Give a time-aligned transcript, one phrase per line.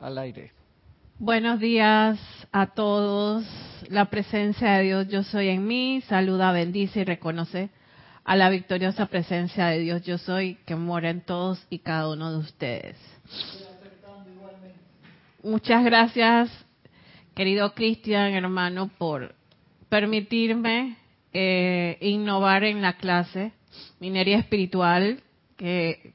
[0.00, 0.52] al aire.
[1.18, 2.18] Buenos días
[2.52, 3.44] a todos.
[3.88, 6.02] La presencia de Dios yo soy en mí.
[6.08, 7.70] Saluda, bendice y reconoce
[8.24, 12.30] a la victoriosa presencia de Dios yo soy que mora en todos y cada uno
[12.32, 12.96] de ustedes.
[15.42, 16.50] Muchas gracias,
[17.34, 19.34] querido Cristian, hermano, por
[19.88, 20.96] permitirme
[21.32, 23.52] eh, innovar en la clase
[24.00, 25.22] Minería Espiritual,
[25.56, 26.12] que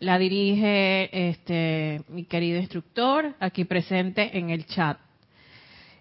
[0.00, 4.98] la dirige este, mi querido instructor, aquí presente en el chat.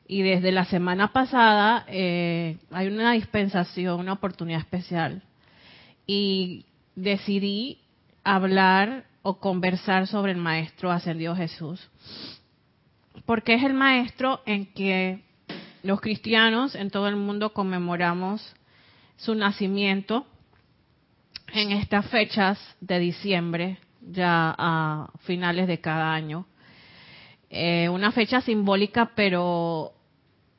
[0.07, 5.23] Y desde la semana pasada eh, hay una dispensación, una oportunidad especial.
[6.05, 7.79] Y decidí
[8.23, 11.89] hablar o conversar sobre el Maestro Ascendido Jesús.
[13.25, 15.21] Porque es el Maestro en que
[15.83, 18.55] los cristianos en todo el mundo conmemoramos
[19.17, 20.25] su nacimiento
[21.53, 23.79] en estas fechas de diciembre,
[24.11, 26.45] ya a finales de cada año.
[27.49, 29.93] Eh, una fecha simbólica, pero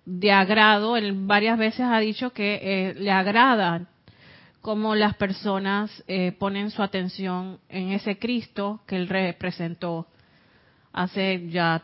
[0.05, 0.97] de agrado.
[0.97, 3.87] Él varias veces ha dicho que eh, le agrada
[4.61, 10.07] cómo las personas eh, ponen su atención en ese Cristo que él representó
[10.93, 11.83] hace ya.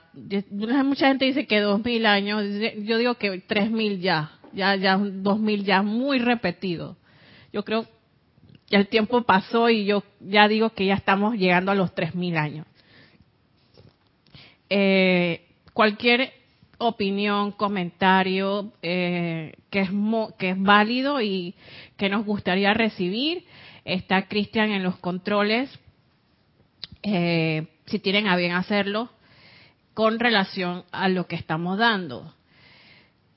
[0.50, 2.42] Mucha gente dice que dos mil años.
[2.78, 4.32] Yo digo que tres mil ya.
[4.52, 6.96] Ya, ya dos mil ya muy repetido.
[7.52, 7.86] Yo creo
[8.76, 12.66] el tiempo pasó y yo ya digo que ya estamos llegando a los 3.000 años.
[14.70, 16.32] Eh, cualquier
[16.78, 19.90] opinión, comentario eh, que, es
[20.38, 21.54] que es válido y
[21.96, 23.44] que nos gustaría recibir.
[23.84, 25.70] Está Cristian en los controles,
[27.02, 29.10] eh, si tienen a bien hacerlo,
[29.92, 32.34] con relación a lo que estamos dando.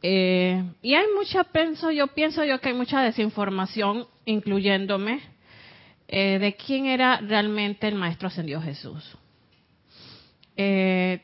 [0.02, 5.22] Eh, y hay mucha, pienso yo, pienso yo que hay mucha desinformación, incluyéndome,
[6.08, 9.18] eh, de quién era realmente el Maestro Ascendido Jesús.
[10.56, 11.22] Eh,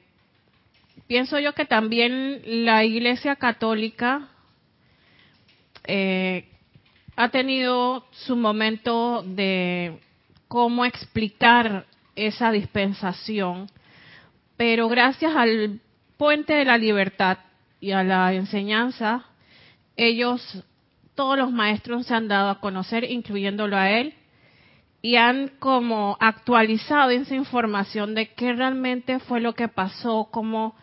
[1.05, 4.29] pienso yo que también la Iglesia Católica
[7.15, 9.99] ha tenido su momento de
[10.47, 11.85] cómo explicar
[12.15, 13.69] esa dispensación,
[14.55, 15.81] pero gracias al
[16.17, 17.39] puente de la libertad
[17.79, 19.25] y a la enseñanza,
[19.97, 20.63] ellos,
[21.15, 24.13] todos los maestros se han dado a conocer, incluyéndolo a él,
[25.01, 30.75] y han como actualizado esa información de qué realmente fue lo que pasó, cómo,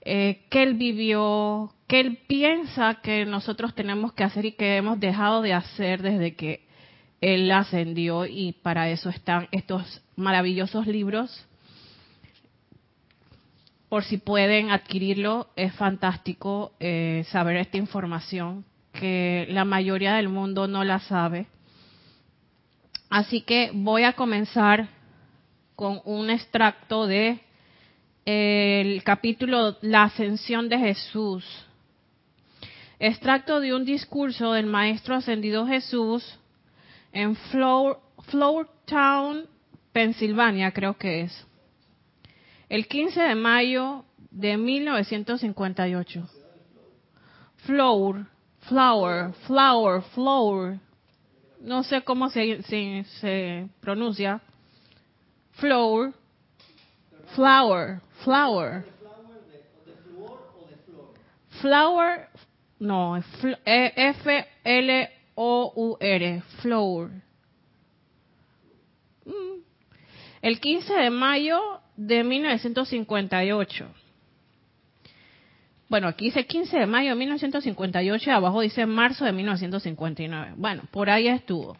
[0.00, 4.98] eh, qué él vivió, qué él piensa que nosotros tenemos que hacer y que hemos
[4.98, 6.66] dejado de hacer desde que
[7.20, 11.46] él ascendió y para eso están estos maravillosos libros.
[13.90, 20.66] Por si pueden adquirirlo, es fantástico eh, saber esta información que la mayoría del mundo
[20.66, 21.46] no la sabe.
[23.08, 24.88] Así que voy a comenzar
[25.74, 27.40] con un extracto de
[28.24, 31.44] el capítulo La ascensión de Jesús.
[32.98, 36.38] Extracto de un discurso del maestro ascendido Jesús
[37.12, 37.96] en Flower,
[38.84, 39.46] Town,
[39.92, 41.46] Pensilvania, creo que es
[42.68, 46.28] el 15 de mayo de 1958.
[47.56, 48.26] Flower,
[48.70, 50.80] flower, flower, flower.
[51.60, 54.40] No sé cómo se, se, pronuncia.
[55.52, 56.14] Flower,
[57.34, 58.84] flower, flower.
[61.60, 62.28] Flower,
[62.78, 63.16] no,
[63.66, 64.32] F-L-O-U-R,
[66.62, 67.10] flower.
[69.26, 69.62] Mm.
[70.40, 71.60] El 15 de mayo
[71.96, 73.86] de 1958.
[75.90, 80.52] Bueno, aquí dice 15 de mayo de 1958 y abajo dice marzo de 1959.
[80.56, 81.76] Bueno, por ahí estuvo.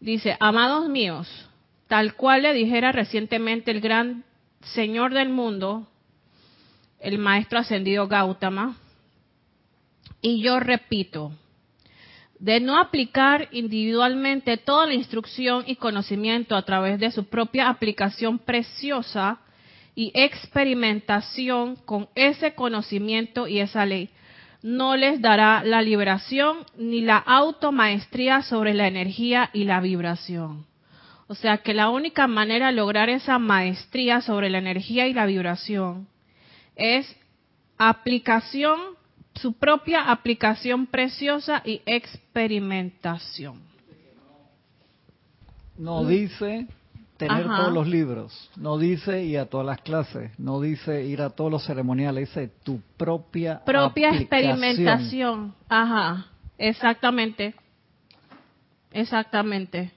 [0.00, 1.28] Dice, amados míos,
[1.86, 4.24] tal cual le dijera recientemente el gran
[4.74, 5.86] Señor del mundo,
[6.98, 8.76] el Maestro Ascendido Gautama,
[10.20, 11.30] y yo repito,
[12.40, 18.40] de no aplicar individualmente toda la instrucción y conocimiento a través de su propia aplicación
[18.40, 19.38] preciosa
[20.00, 24.08] y experimentación con ese conocimiento y esa ley,
[24.62, 30.64] no les dará la liberación ni la automaestría sobre la energía y la vibración.
[31.26, 35.26] O sea que la única manera de lograr esa maestría sobre la energía y la
[35.26, 36.08] vibración
[36.76, 37.14] es
[37.76, 38.80] aplicación
[39.34, 43.60] su propia aplicación preciosa y experimentación.
[45.76, 46.68] No dice
[47.20, 51.30] tener todos los libros, no dice ir a todas las clases, no dice ir a
[51.30, 55.54] todos los ceremoniales, dice tu propia propia experimentación.
[55.68, 56.26] Ajá,
[56.56, 57.54] exactamente,
[58.92, 59.92] exactamente.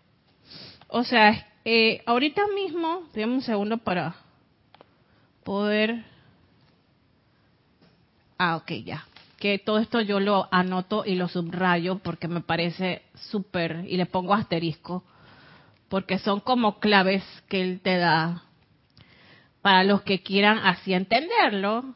[0.89, 4.15] O sea, eh, ahorita mismo, déjame un segundo para
[5.43, 6.03] poder...
[8.37, 9.05] Ah, ok, ya.
[9.39, 14.05] Que todo esto yo lo anoto y lo subrayo porque me parece súper, y le
[14.05, 15.03] pongo asterisco,
[15.93, 18.45] porque son como claves que él te da
[19.61, 21.93] para los que quieran así entenderlo,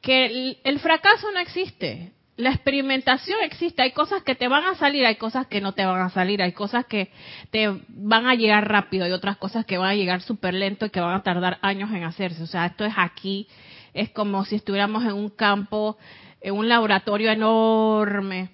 [0.00, 5.04] que el, fracaso no existe, la experimentación existe, hay cosas que te van a salir,
[5.04, 7.10] hay cosas que no te van a salir, hay cosas que
[7.50, 10.90] te van a llegar rápido y otras cosas que van a llegar súper lento y
[10.90, 12.44] que van a tardar años en hacerse.
[12.44, 13.48] O sea, esto es aquí,
[13.92, 15.98] es como si estuviéramos en un campo,
[16.40, 18.50] en un laboratorio enorme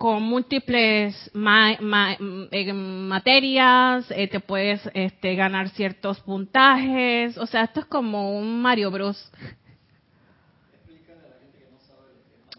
[0.00, 7.86] con múltiples eh, materias, eh, te puedes este, ganar ciertos puntajes, o sea, esto es
[7.86, 9.30] como un Mario Bros.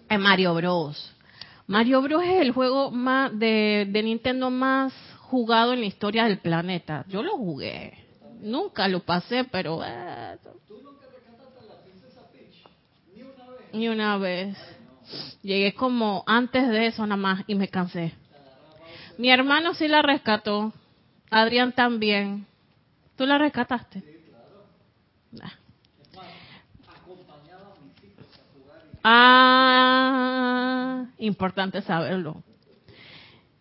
[0.08, 1.16] Es Mario Bros.
[1.66, 7.06] Mario Bros es el juego más de, Nintendo más jugado en la historia del planeta.
[7.08, 8.06] Yo lo jugué,
[8.40, 9.84] nunca lo pasé, pero...
[9.84, 10.38] Eh,
[13.74, 14.56] Ni una vez.
[15.42, 18.13] Llegué como antes de eso nada más y me cansé.
[19.18, 20.74] Mi hermano sí la rescató.
[21.30, 22.46] Adrián también.
[23.16, 24.02] ¿Tú la rescataste?
[24.02, 24.06] Sí,
[25.36, 25.54] claro.
[29.04, 30.25] Ah,
[31.18, 32.44] importante saberlo.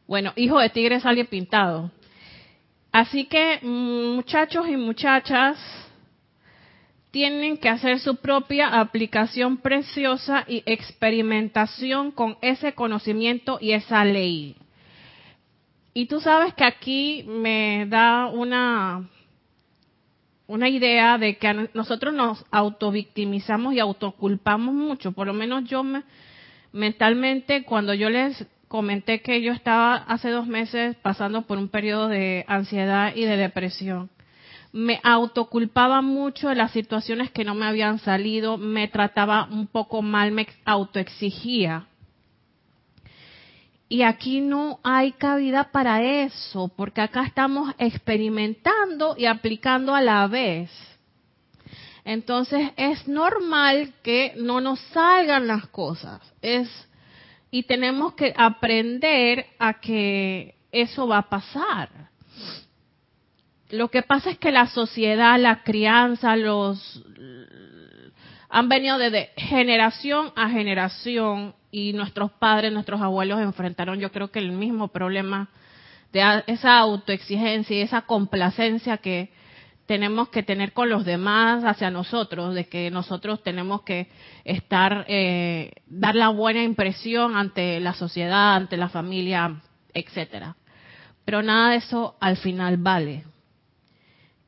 [0.06, 1.90] Bueno, hijo de tigre sale pintado.
[2.92, 5.56] Así que, muchachos y muchachas,
[7.10, 14.56] tienen que hacer su propia aplicación preciosa y experimentación con ese conocimiento y esa ley.
[15.92, 19.08] Y tú sabes que aquí me da una,
[20.46, 25.10] una idea de que nosotros nos autovictimizamos y autoculpamos mucho.
[25.10, 26.04] Por lo menos yo me,
[26.72, 32.06] mentalmente, cuando yo les comenté que yo estaba hace dos meses pasando por un periodo
[32.06, 34.10] de ansiedad y de depresión,
[34.72, 40.02] me autoculpaba mucho de las situaciones que no me habían salido, me trataba un poco
[40.02, 41.86] mal, me autoexigía.
[43.88, 50.26] Y aquí no hay cabida para eso, porque acá estamos experimentando y aplicando a la
[50.28, 50.70] vez.
[52.04, 56.20] Entonces es normal que no nos salgan las cosas.
[56.40, 56.68] Es
[57.50, 62.09] y tenemos que aprender a que eso va a pasar
[63.72, 67.02] lo que pasa es que la sociedad, la crianza, los
[68.48, 74.40] han venido desde generación a generación y nuestros padres, nuestros abuelos enfrentaron yo creo que
[74.40, 75.48] el mismo problema
[76.12, 79.30] de esa autoexigencia y esa complacencia que
[79.86, 84.08] tenemos que tener con los demás hacia nosotros, de que nosotros tenemos que
[84.44, 89.60] estar, eh, dar la buena impresión ante la sociedad, ante la familia,
[89.92, 90.56] etcétera.
[91.24, 93.24] Pero nada de eso al final vale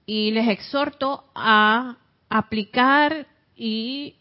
[0.06, 1.96] y les exhorto a
[2.28, 3.26] aplicar
[3.56, 4.16] y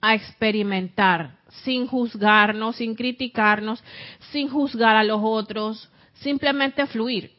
[0.00, 3.82] a experimentar sin juzgarnos, sin criticarnos,
[4.32, 7.32] sin juzgar a los otros, simplemente fluir.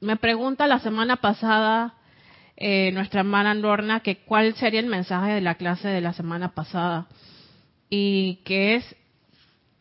[0.00, 1.94] Me pregunta la semana pasada
[2.56, 6.54] eh, nuestra hermana Norna que cuál sería el mensaje de la clase de la semana
[6.54, 7.06] pasada
[7.90, 8.96] y que es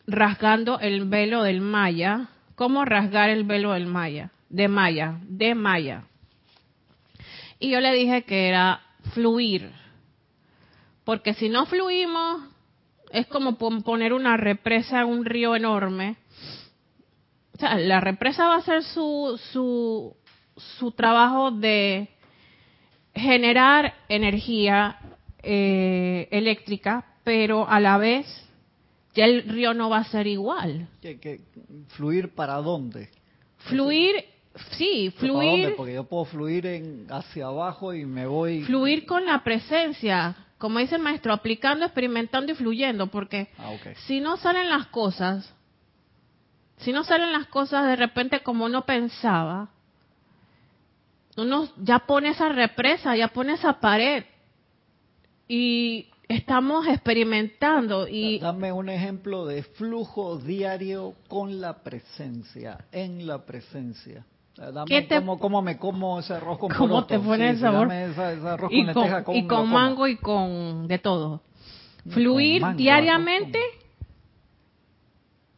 [0.08, 2.30] rasgando el velo del Maya.
[2.56, 4.32] ¿Cómo rasgar el velo del Maya?
[4.50, 6.04] De Maya, de Maya.
[7.60, 8.82] Y yo le dije que era
[9.14, 9.72] fluir.
[11.04, 12.42] Porque si no fluimos,
[13.12, 16.18] es como poner una represa en un río enorme.
[17.54, 20.16] O sea, la represa va a hacer su, su,
[20.78, 22.10] su trabajo de
[23.14, 25.00] generar energía
[25.42, 28.26] eh, eléctrica, pero a la vez
[29.14, 30.90] ya el río no va a ser igual.
[31.02, 31.40] ¿Qué,
[31.90, 33.10] fluir para dónde?
[33.60, 34.26] Fluir
[34.78, 35.76] sí, fluir.
[35.76, 38.64] Porque yo puedo fluir en, hacia abajo y me voy.
[38.64, 43.74] Fluir con la presencia, como dice el maestro, aplicando, experimentando y fluyendo, porque ah,
[44.08, 45.54] si no salen las cosas,
[46.78, 49.70] si no salen las cosas de repente como uno pensaba,
[51.38, 54.24] uno ya pone esa represa, ya pone esa pared
[55.48, 63.46] y estamos experimentando y dame un ejemplo de flujo diario con la presencia en la
[63.46, 64.26] presencia
[64.58, 65.08] Dame
[65.40, 67.90] cómo, me como ese arroz con ¿Cómo te pone el sabor?
[68.70, 71.42] y con, y con mango y con de todo.
[72.10, 73.60] Fluir diariamente.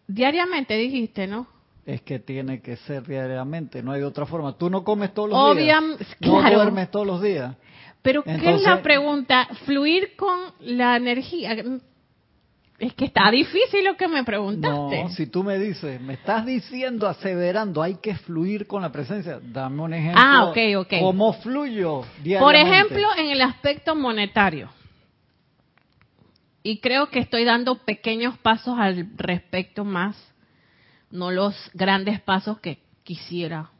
[0.08, 1.48] Diariamente dijiste, ¿no?
[1.86, 4.58] Es que tiene que ser diariamente, no hay otra forma.
[4.58, 5.82] Tú no comes todos los días.
[6.22, 7.56] No duermes todos los días.
[8.02, 9.48] Pero ¿qué es la pregunta?
[9.66, 11.56] Fluir con la energía.
[12.80, 15.04] Es que está difícil lo que me preguntaste.
[15.04, 19.40] No, si tú me dices, me estás diciendo, aseverando, hay que fluir con la presencia.
[19.42, 20.22] Dame un ejemplo.
[20.24, 20.94] Ah, ok, ok.
[21.00, 22.40] ¿Cómo fluyo diariamente?
[22.40, 24.70] Por ejemplo, en el aspecto monetario.
[26.62, 30.16] Y creo que estoy dando pequeños pasos al respecto más,
[31.10, 33.72] no los grandes pasos que quisiera.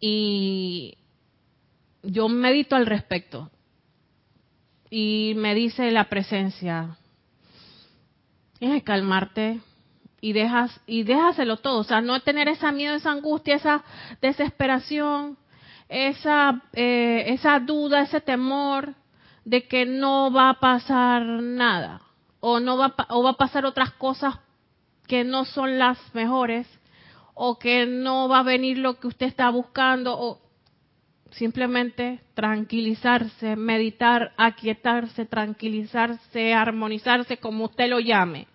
[0.00, 0.96] Y
[2.02, 3.50] yo medito al respecto.
[4.90, 6.97] Y me dice la presencia,
[8.60, 9.60] Que calmarte
[10.20, 13.84] y dejas y déjaselo todo, o sea, no tener esa miedo, esa angustia, esa
[14.20, 15.38] desesperación,
[15.88, 18.94] esa eh, esa duda, ese temor
[19.44, 22.02] de que no va a pasar nada
[22.40, 24.34] o no va o va a pasar otras cosas
[25.06, 26.66] que no son las mejores
[27.34, 30.40] o que no va a venir lo que usted está buscando o
[31.30, 38.46] simplemente tranquilizarse, meditar, aquietarse, tranquilizarse, armonizarse, como usted lo llame.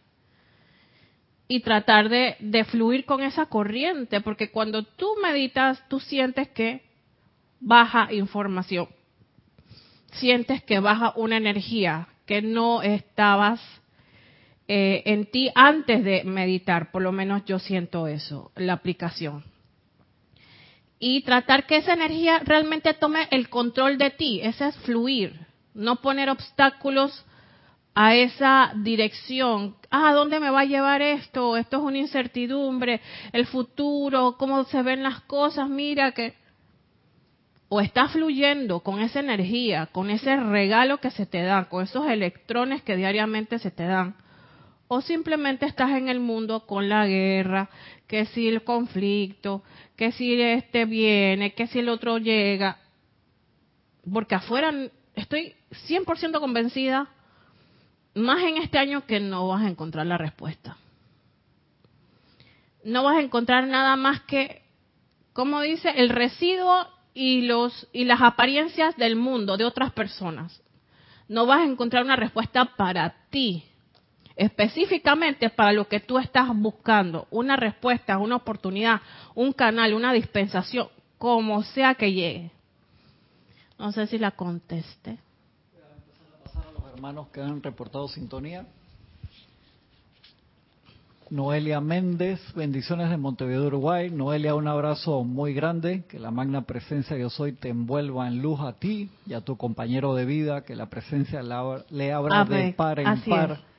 [1.48, 6.82] Y tratar de, fluir con esa corriente, porque cuando tú meditas, tú sientes que
[7.60, 8.88] baja información,
[10.14, 13.62] sientes que baja una energía que no estabas
[14.68, 19.44] eh, en ti antes de meditar, por lo menos yo siento eso, la aplicación
[21.06, 24.40] y tratar que esa energía realmente tome el control de ti.
[24.42, 25.38] Ese es fluir,
[25.74, 27.26] no poner obstáculos
[27.94, 29.76] a esa dirección.
[29.92, 31.58] Ah, ¿dónde me va a llevar esto?
[31.58, 33.02] Esto es una incertidumbre,
[33.34, 36.36] el futuro, cómo se ven las cosas, mira que...
[37.68, 42.08] O estás fluyendo con esa energía, con ese regalo que se te da, con esos
[42.08, 44.16] electrones que diariamente se te dan.
[44.96, 47.68] O simplemente estás en el mundo con la guerra,
[48.06, 49.64] que si el conflicto,
[49.96, 52.78] que si este viene, que si el otro llega.
[54.14, 54.72] Porque afuera
[55.16, 55.56] estoy
[55.90, 57.10] 100% convencida,
[58.14, 60.78] más en este año, que no vas a encontrar la respuesta.
[62.84, 64.62] No vas a encontrar nada más que,
[65.34, 70.62] como dice, el residuo y, los, y las apariencias del mundo, de otras personas.
[71.28, 73.64] No vas a encontrar una respuesta para ti
[74.36, 79.02] específicamente para lo que tú estás buscando, una respuesta, una oportunidad,
[79.36, 80.88] un canal, una dispensación,
[81.18, 82.52] como sea que llegue.
[83.78, 85.18] No sé si la conteste.
[86.56, 88.66] a los hermanos que han reportado sintonía.
[91.30, 94.12] Noelia Méndez, bendiciones de Montevideo, Uruguay.
[94.12, 98.60] Noelia, un abrazo muy grande, que la magna presencia yo soy te envuelva en luz
[98.60, 103.00] a ti y a tu compañero de vida, que la presencia le abra de par
[103.00, 103.73] en par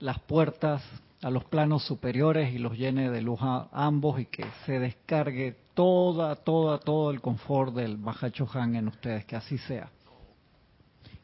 [0.00, 0.82] las puertas
[1.22, 5.56] a los planos superiores y los llene de luz a ambos y que se descargue
[5.74, 9.90] toda, toda, todo el confort del Bajacho Han en ustedes, que así sea.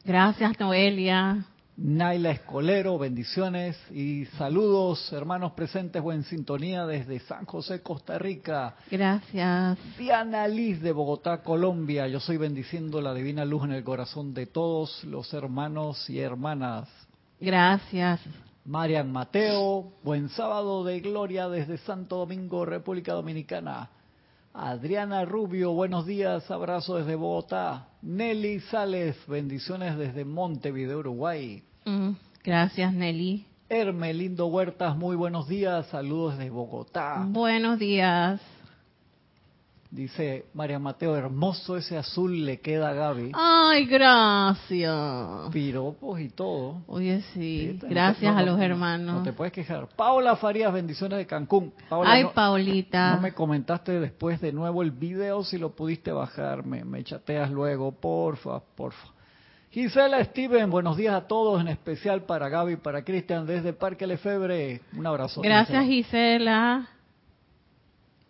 [0.05, 1.45] Gracias, Noelia.
[1.79, 8.75] Naila Escolero, bendiciones y saludos, hermanos presentes o en sintonía desde San José, Costa Rica.
[8.89, 9.77] Gracias.
[9.95, 12.07] Diana Liz de Bogotá, Colombia.
[12.07, 16.89] Yo soy bendiciendo la divina luz en el corazón de todos los hermanos y hermanas.
[17.39, 18.21] Gracias.
[18.67, 23.89] Marian Mateo, buen sábado de gloria desde Santo Domingo, República Dominicana.
[24.53, 27.87] Adriana Rubio, buenos días, abrazo desde Bogotá.
[28.01, 31.63] Nelly Sales, bendiciones desde Montevideo, Uruguay.
[31.85, 32.09] Mm,
[32.43, 33.45] gracias, Nelly.
[33.69, 37.23] Hermelindo Huertas, muy buenos días, saludos desde Bogotá.
[37.25, 38.41] Buenos días.
[39.89, 43.31] Dice María Mateo, hermoso ese azul le queda a Gaby.
[43.33, 45.49] Ay, gracias.
[45.53, 46.81] Piropos y todo.
[46.87, 47.79] Oye, sí.
[47.83, 49.15] Gracias a los hermanos.
[49.15, 49.87] No te puedes quejar.
[49.95, 51.73] Paola Farías, bendiciones de Cancún.
[51.89, 53.15] Ay, Paulita.
[53.15, 56.65] No me comentaste después de nuevo el video, si lo pudiste bajar.
[56.65, 59.07] Me, me chateas luego, porfa, porfa.
[59.71, 64.07] Gisela Steven, buenos días a todos, en especial para Gaby y para Cristian desde Parque
[64.07, 64.81] Lefebre.
[64.97, 65.41] Un abrazo.
[65.41, 66.89] Gracias, Gisela.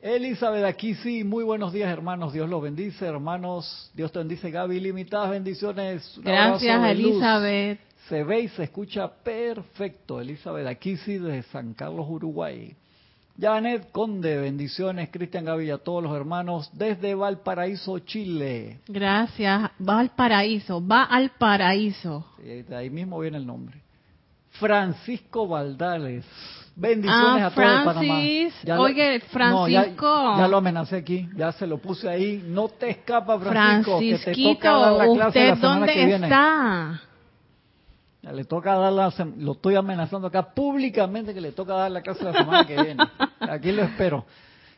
[0.01, 4.79] Elizabeth, aquí sí, muy buenos días hermanos, Dios los bendice, hermanos, Dios te bendice, Gaby,
[4.79, 6.19] limitadas bendiciones.
[6.23, 7.79] Gracias, Elizabeth.
[8.07, 12.75] Se ve y se escucha perfecto, Elizabeth, aquí sí, desde San Carlos, Uruguay.
[13.39, 18.79] Janet Conde, bendiciones, Cristian Gaby y a todos los hermanos desde Valparaíso, Chile.
[18.87, 22.25] Gracias, Valparaíso, va al paraíso.
[22.37, 23.81] Sí, de ahí mismo viene el nombre.
[24.51, 26.25] Francisco Valdales,
[26.79, 28.19] Bendiciones ah, a todos Panamá.
[28.77, 30.37] Oye, Francisco.
[30.37, 32.43] ya, lo amenacé aquí, ya se lo puse ahí.
[32.45, 36.27] No te escapa, Francisco, que te toca dar la clase la semana ¿dónde que viene.
[36.27, 37.01] está?
[38.21, 42.03] Ya le toca dar la, lo estoy amenazando acá públicamente que le toca dar la
[42.03, 43.03] clase la semana que viene.
[43.39, 44.25] Aquí lo espero.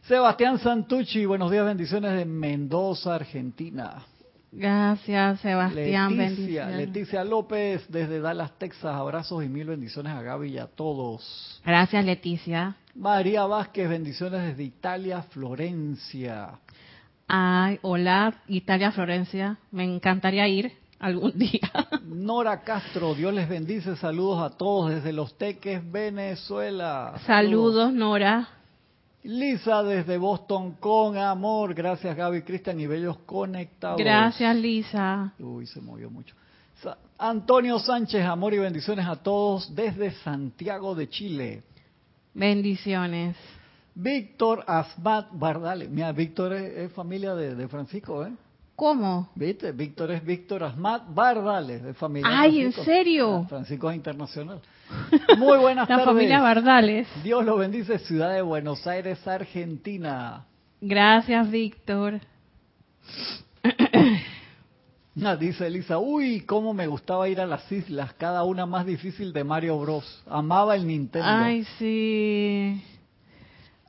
[0.04, 4.06] Sebastián Santucci, buenos días, bendiciones de Mendoza, Argentina.
[4.52, 6.18] Gracias, Sebastián.
[6.18, 6.78] Leticia, bendiciones.
[6.78, 8.96] Leticia López desde Dallas, Texas.
[8.96, 11.62] Abrazos y mil bendiciones a Gaby y a todos.
[11.66, 12.76] Gracias, Leticia.
[12.96, 16.60] María Vázquez, bendiciones desde Italia, Florencia.
[17.28, 19.58] Ay, hola, Italia, Florencia.
[19.72, 21.70] Me encantaría ir algún día.
[22.04, 23.96] Nora Castro, Dios les bendice.
[23.98, 27.14] Saludos a todos desde Los Teques, Venezuela.
[27.28, 28.50] Saludos, Nora.
[29.24, 31.74] Lisa desde Boston con amor.
[31.74, 34.00] Gracias Gaby, Cristian y Bellos conectados.
[34.00, 35.34] Gracias, Lisa.
[35.40, 36.36] Uy, se movió mucho.
[36.82, 41.64] Sa- Antonio Sánchez, amor y bendiciones a todos desde Santiago de Chile.
[42.34, 43.36] Bendiciones.
[43.96, 45.90] Víctor Asmat Bardales.
[45.90, 48.32] Mira, Víctor es, es familia de, de Francisco, ¿eh?
[48.78, 49.30] ¿Cómo?
[49.36, 49.74] ¿Viste?
[49.74, 52.84] Víctor es Víctor Asmat Bardales, de familia de Ay, ¿en Francisco.
[52.86, 53.46] serio?
[53.50, 54.62] Francisco es internacional.
[55.38, 56.06] Muy buenas La tardes.
[56.06, 57.08] familia Bardales.
[57.24, 60.46] Dios lo bendice, ciudad de Buenos Aires, Argentina.
[60.82, 62.20] Gracias, Víctor.
[65.22, 69.34] Ah, dice Elisa, uy, cómo me gustaba ir a las islas, cada una más difícil
[69.34, 70.24] de Mario Bros.
[70.30, 71.28] Amaba el Nintendo.
[71.28, 72.82] Ay, sí.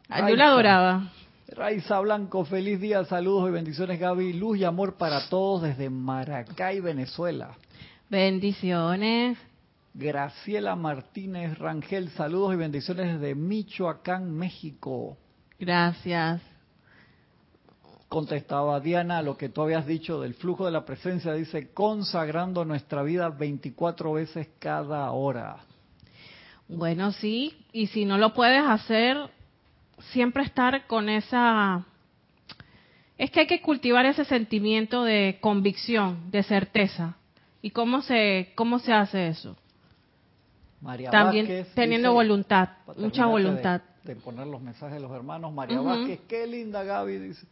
[0.09, 0.37] Ay, Yo Raiza.
[0.37, 1.13] la adoraba.
[1.49, 6.81] Raiza Blanco, feliz día, saludos y bendiciones Gaby, luz y amor para todos desde Maracay,
[6.81, 7.51] Venezuela.
[8.09, 9.39] Bendiciones.
[9.93, 15.17] Graciela Martínez Rangel, saludos y bendiciones desde Michoacán, México.
[15.59, 16.41] Gracias.
[18.09, 22.65] Contestaba Diana a lo que tú habías dicho del flujo de la presencia, dice, consagrando
[22.65, 25.59] nuestra vida 24 veces cada hora.
[26.69, 27.57] Bueno, sí.
[27.73, 29.17] Y si no lo puedes hacer,
[30.13, 31.85] siempre estar con esa...
[33.19, 37.17] Es que hay que cultivar ese sentimiento de convicción, de certeza.
[37.61, 39.57] ¿Y cómo se, cómo se hace eso?
[40.81, 43.81] María También Vázquez teniendo dice- voluntad, mucha terminarte de- voluntad.
[44.05, 45.53] De, poner los mensajes de los hermanos.
[45.53, 45.89] María Ujú.
[45.91, 47.47] Vázquez, qué linda Gaby, dice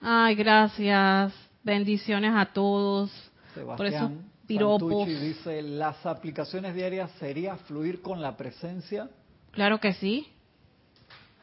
[0.00, 1.32] Ay, gracias.
[1.64, 3.10] Bendiciones a todos.
[3.54, 4.24] Por Sebastián.
[4.46, 4.88] piropos.
[4.90, 9.08] Santucci dice, las aplicaciones diarias sería fluir con la presencia.
[9.52, 10.28] Claro que sí.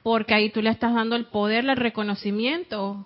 [0.03, 3.05] Porque ahí tú le estás dando el poder, el reconocimiento.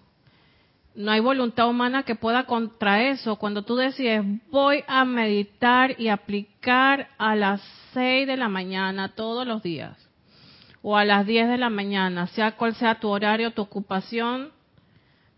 [0.95, 3.37] No hay voluntad humana que pueda contra eso.
[3.37, 7.61] Cuando tú decides, voy a meditar y aplicar a las
[7.93, 9.97] 6 de la mañana todos los días,
[10.81, 14.51] o a las 10 de la mañana, sea cual sea tu horario, tu ocupación,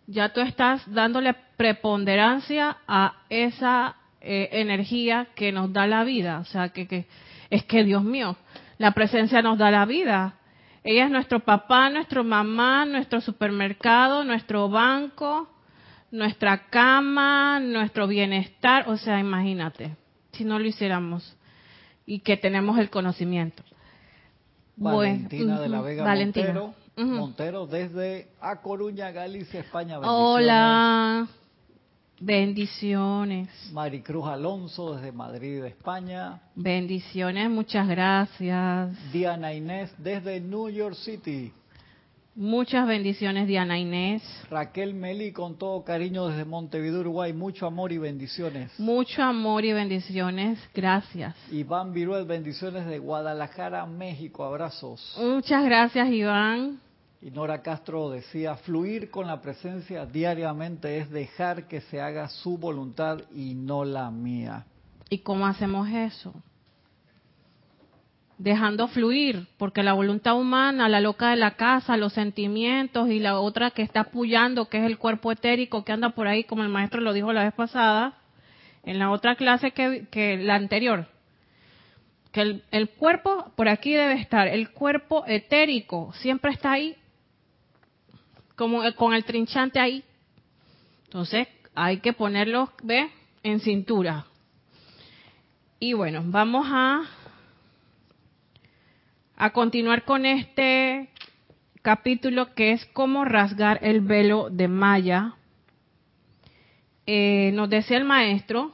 [0.08, 6.40] ya tú estás dándole preponderancia a esa eh, energía que nos da la vida.
[6.40, 7.06] O sea, que, que
[7.50, 8.36] es que Dios mío,
[8.78, 10.36] la presencia nos da la vida.
[10.88, 15.50] Ella es nuestro papá, nuestro mamá, nuestro supermercado, nuestro banco,
[16.12, 18.88] nuestra cama, nuestro bienestar.
[18.88, 19.96] O sea, imagínate,
[20.34, 21.36] si no lo hiciéramos
[22.06, 23.64] y que tenemos el conocimiento.
[24.76, 26.54] Valentina de la Vega Valentina.
[26.54, 26.76] Montero.
[26.98, 29.98] Montero desde A Coruña, Galicia, España.
[30.00, 31.28] Hola,
[32.20, 33.50] bendiciones.
[33.72, 36.42] Maricruz Alonso desde Madrid, España.
[36.56, 39.12] Bendiciones, muchas gracias.
[39.12, 41.52] Diana Inés desde New York City.
[42.38, 44.22] Muchas bendiciones, Diana Inés.
[44.50, 47.32] Raquel Meli con todo cariño desde Montevideo, Uruguay.
[47.32, 48.78] Mucho amor y bendiciones.
[48.78, 50.60] Mucho amor y bendiciones.
[50.74, 51.34] Gracias.
[51.50, 54.44] Iván Viruel, bendiciones de Guadalajara, México.
[54.44, 55.16] Abrazos.
[55.18, 56.82] Muchas gracias, Iván.
[57.26, 62.60] Y Nora Castro decía, fluir con la presencia diariamente es dejar que se haga su
[62.60, 64.68] voluntad y no la mía.
[65.10, 66.36] ¿Y cómo hacemos eso?
[68.38, 73.40] Dejando fluir, porque la voluntad humana, la loca de la casa, los sentimientos y la
[73.40, 76.70] otra que está apoyando, que es el cuerpo etérico que anda por ahí, como el
[76.70, 78.20] maestro lo dijo la vez pasada,
[78.84, 81.08] en la otra clase que, que la anterior,
[82.32, 86.96] que el, el cuerpo por aquí debe estar, el cuerpo etérico siempre está ahí,
[88.56, 90.04] como el- con el trinchante ahí.
[91.06, 93.10] Entonces hay que ponerlo, ¿ve?
[93.44, 94.26] En cintura.
[95.80, 97.04] Y bueno, vamos a,
[99.38, 101.10] a continuar con este
[101.82, 105.34] capítulo que es cómo rasgar el velo de Maya.
[107.06, 108.72] Eh, nos decía el maestro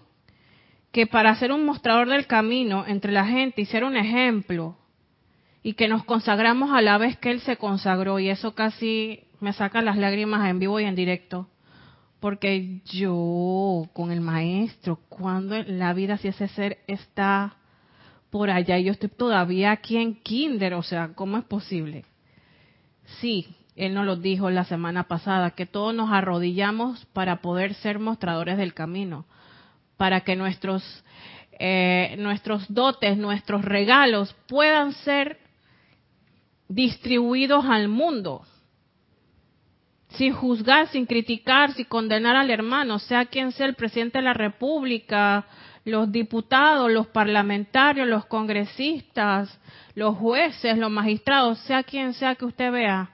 [0.93, 4.77] que para ser un mostrador del camino entre la gente y ser un ejemplo,
[5.63, 9.53] y que nos consagramos a la vez que Él se consagró, y eso casi me
[9.53, 11.49] saca las lágrimas en vivo y en directo,
[12.19, 17.57] porque yo con el maestro, cuando la vida si ese ser está
[18.29, 22.05] por allá y yo estoy todavía aquí en Kinder, o sea, ¿cómo es posible?
[23.19, 27.97] Sí, él nos lo dijo la semana pasada, que todos nos arrodillamos para poder ser
[27.97, 29.25] mostradores del camino,
[29.97, 30.83] para que nuestros,
[31.59, 35.39] eh, nuestros dotes, nuestros regalos puedan ser
[36.67, 38.43] distribuidos al mundo.
[40.11, 44.33] Sin juzgar, sin criticar, sin condenar al hermano, sea quien sea el presidente de la
[44.33, 45.45] República,
[45.85, 49.59] los diputados, los parlamentarios, los congresistas,
[49.95, 53.11] los jueces, los magistrados, sea quien sea que usted vea,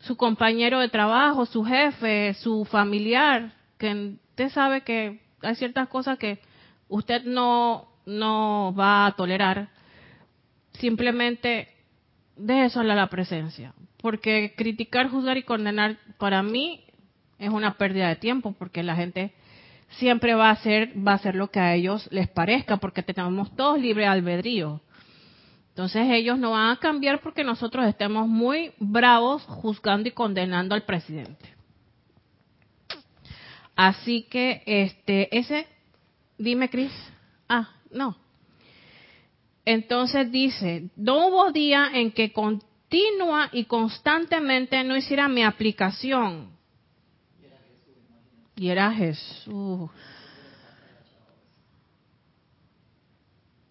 [0.00, 6.18] su compañero de trabajo, su jefe, su familiar, que usted sabe que hay ciertas cosas
[6.18, 6.40] que
[6.88, 9.68] usted no, no va a tolerar,
[10.72, 11.68] simplemente
[12.48, 13.74] eso a la presencia.
[14.00, 16.84] Porque criticar, juzgar y condenar para mí
[17.38, 19.32] es una pérdida de tiempo, porque la gente
[19.98, 23.54] siempre va a hacer, va a hacer lo que a ellos les parezca, porque tenemos
[23.56, 24.80] todos libre albedrío.
[25.70, 30.82] Entonces ellos no van a cambiar porque nosotros estemos muy bravos juzgando y condenando al
[30.82, 31.54] presidente.
[33.76, 35.66] Así que este ese
[36.36, 36.92] dime Cris.
[37.48, 38.16] Ah, no.
[39.64, 42.32] Entonces dice, no hubo día en que
[42.90, 46.50] continua y constantemente no hiciera mi aplicación.
[48.56, 49.90] Y era Jesús.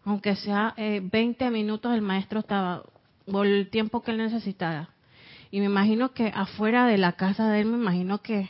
[0.05, 2.83] aunque sea eh, 20 minutos, el maestro estaba,
[3.29, 4.89] por el tiempo que él necesitara.
[5.51, 8.49] Y me imagino que afuera de la casa de él, me imagino que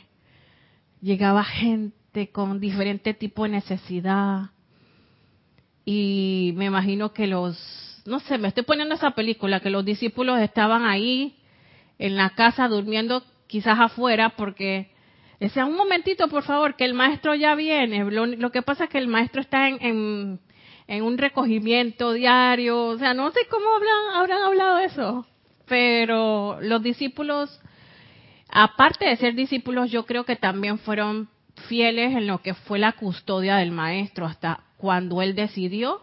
[1.02, 4.52] llegaba gente con diferente tipo de necesidad.
[5.84, 7.58] Y me imagino que los,
[8.06, 11.36] no sé, me estoy poniendo esa película, que los discípulos estaban ahí
[11.98, 14.90] en la casa durmiendo quizás afuera porque
[15.38, 18.04] decían, un momentito por favor, que el maestro ya viene.
[18.10, 20.40] Lo, que pasa es que el maestro está en
[20.90, 23.64] en un recogimiento diario, o sea, no sé cómo
[24.12, 25.24] habrán hablado eso,
[25.64, 27.60] pero los discípulos,
[28.48, 31.28] aparte de ser discípulos, yo creo que también fueron
[31.68, 36.00] fieles en lo que fue la custodia del maestro hasta cuando él decidió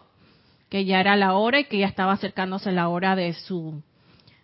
[0.68, 3.82] que ya era la hora y que ya estaba acercándose la hora de su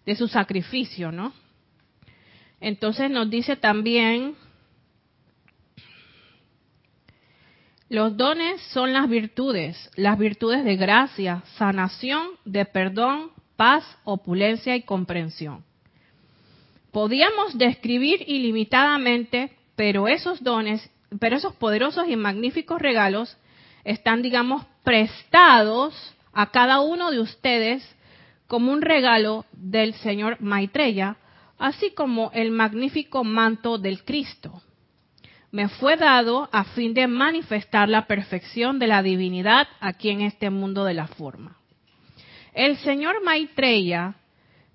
[0.07, 1.33] de su sacrificio, ¿no?
[2.61, 4.37] Entonces nos dice también
[7.95, 14.83] Los dones son las virtudes, las virtudes de gracia, sanación, de perdón, paz, opulencia y
[14.83, 15.65] comprensión.
[16.91, 23.37] Podíamos describir ilimitadamente, pero esos dones, pero esos poderosos y magníficos regalos
[23.85, 25.95] están, digamos, prestados
[26.33, 27.89] a cada uno de ustedes
[28.47, 31.17] como un regalo del Señor Maitreya,
[31.59, 34.63] así como el magnífico manto del Cristo
[35.55, 40.51] me fue dado a fin de manifestar la perfección de la divinidad aquí en este
[40.51, 41.59] mundo de la forma.
[42.53, 44.17] El señor Maitreya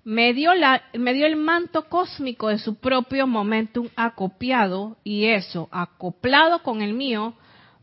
[0.04, 0.52] me dio,
[0.94, 6.94] me dio el manto cósmico de su propio momentum acopiado y eso, acoplado con el
[6.94, 7.34] mío,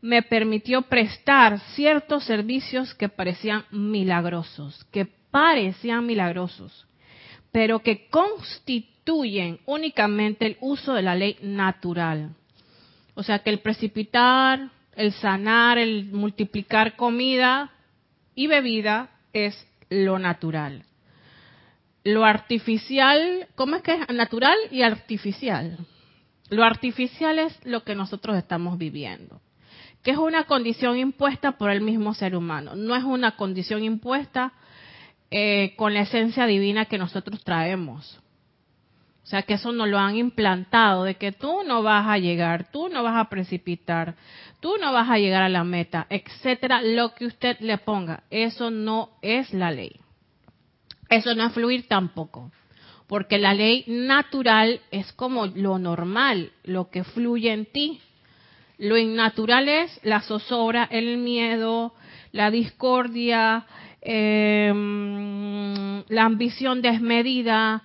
[0.01, 6.87] me permitió prestar ciertos servicios que parecían milagrosos, que parecían milagrosos,
[7.51, 12.35] pero que constituyen únicamente el uso de la ley natural
[13.17, 17.71] o sea que el precipitar, el sanar, el multiplicar comida
[18.35, 20.83] y bebida es lo natural.
[22.03, 25.79] Lo artificial, ¿cómo es que es natural y artificial?
[26.51, 29.41] Lo artificial es lo que nosotros estamos viviendo,
[30.03, 34.53] que es una condición impuesta por el mismo ser humano, no es una condición impuesta
[35.29, 38.19] eh, con la esencia divina que nosotros traemos.
[39.27, 42.71] O sea, que eso nos lo han implantado, de que tú no vas a llegar,
[42.71, 44.15] tú no vas a precipitar,
[44.61, 48.23] tú no vas a llegar a la meta, etcétera, lo que usted le ponga.
[48.29, 49.99] Eso no es la ley.
[51.09, 52.53] Eso no es fluir tampoco.
[53.07, 57.99] Porque la ley natural es como lo normal, lo que fluye en ti.
[58.77, 61.93] Lo innatural es la zozobra, el miedo,
[62.31, 63.65] la discordia,
[64.01, 67.83] em, la ambición desmedida,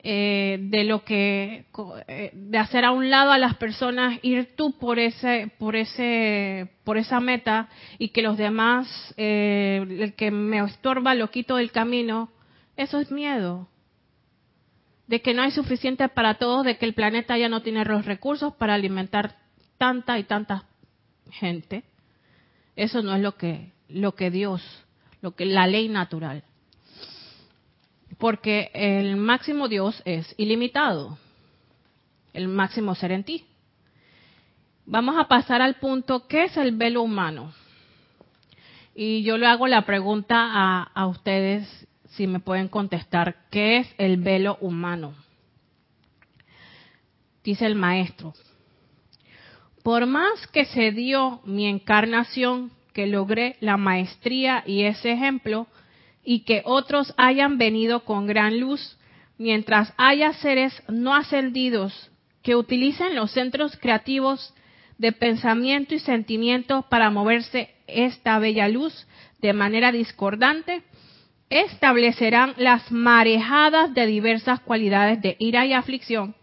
[0.00, 1.64] eh, de lo que
[2.06, 6.70] eh, de hacer a un lado a las personas ir tú por ese por ese
[6.84, 11.72] por esa meta y que los demás eh, el que me estorba lo quito del
[11.72, 12.30] camino
[12.78, 13.68] eso es miedo.
[15.08, 18.06] De que no hay suficiente para todos de que el planeta ya no tiene los
[18.06, 19.34] recursos para alimentar
[19.78, 20.64] tanta y tanta
[21.30, 21.84] gente
[22.76, 24.62] eso no es lo que lo que Dios
[25.22, 26.44] lo que la ley natural
[28.18, 31.18] porque el máximo Dios es ilimitado,
[32.32, 33.44] el máximo ser en ti.
[34.84, 37.52] Vamos a pasar al punto, ¿qué es el velo humano?
[38.94, 43.94] Y yo le hago la pregunta a, a ustedes, si me pueden contestar, ¿qué es
[43.98, 45.14] el velo humano?
[47.44, 48.34] Dice el maestro,
[49.88, 55.66] por más que se dio mi encarnación, que logré la maestría y ese ejemplo,
[56.22, 58.98] y que otros hayan venido con gran luz,
[59.38, 62.10] mientras haya seres no ascendidos
[62.42, 64.52] que utilicen los centros creativos
[64.98, 69.06] de pensamiento y sentimiento para moverse esta bella luz
[69.40, 70.82] de manera discordante,
[71.48, 76.34] establecerán las marejadas de diversas cualidades de ira y aflicción,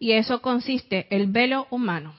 [0.00, 2.17] y eso consiste el velo humano.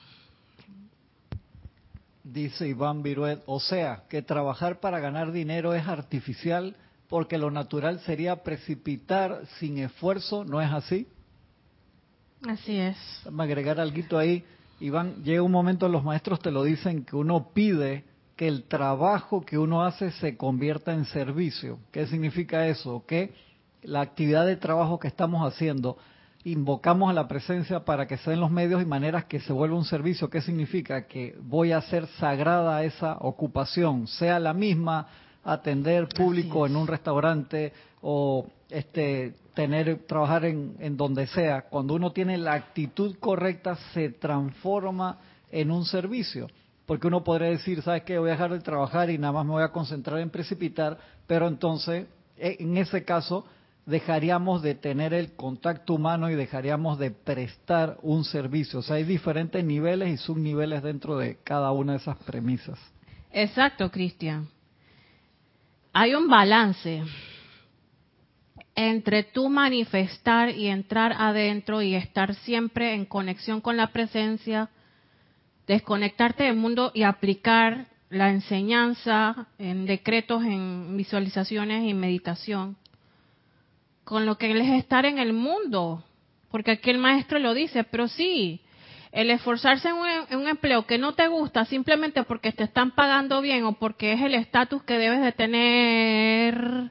[2.32, 6.76] Dice Iván Viruet, o sea, que trabajar para ganar dinero es artificial
[7.08, 11.08] porque lo natural sería precipitar sin esfuerzo, ¿no es así?
[12.48, 12.96] Así es.
[13.24, 14.44] Vamos a agregar algo ahí.
[14.78, 18.04] Iván, llega un momento, los maestros te lo dicen, que uno pide
[18.36, 21.80] que el trabajo que uno hace se convierta en servicio.
[21.90, 23.04] ¿Qué significa eso?
[23.08, 23.34] Que
[23.82, 25.98] la actividad de trabajo que estamos haciendo
[26.44, 29.84] invocamos a la presencia para que sean los medios y maneras que se vuelva un
[29.84, 30.30] servicio.
[30.30, 31.06] ¿Qué significa?
[31.06, 35.06] Que voy a hacer sagrada esa ocupación, sea la misma
[35.42, 37.72] atender público en un restaurante
[38.02, 41.62] o este tener trabajar en, en donde sea.
[41.62, 45.18] Cuando uno tiene la actitud correcta se transforma
[45.50, 46.48] en un servicio.
[46.86, 48.18] Porque uno podría decir, ¿sabes qué?
[48.18, 51.46] Voy a dejar de trabajar y nada más me voy a concentrar en precipitar, pero
[51.46, 53.44] entonces, e, en ese caso,
[53.86, 58.80] dejaríamos de tener el contacto humano y dejaríamos de prestar un servicio.
[58.80, 62.78] O sea, hay diferentes niveles y subniveles dentro de cada una de esas premisas.
[63.32, 64.48] Exacto, Cristian.
[65.92, 67.02] Hay un balance
[68.76, 74.70] entre tú manifestar y entrar adentro y estar siempre en conexión con la presencia,
[75.66, 82.76] desconectarte del mundo y aplicar la enseñanza en decretos, en visualizaciones y meditación
[84.04, 86.04] con lo que es estar en el mundo.
[86.50, 88.60] Porque aquí el maestro lo dice, pero sí,
[89.12, 93.64] el esforzarse en un, empleo que no te gusta simplemente porque te están pagando bien
[93.64, 96.90] o porque es el estatus que debes de tener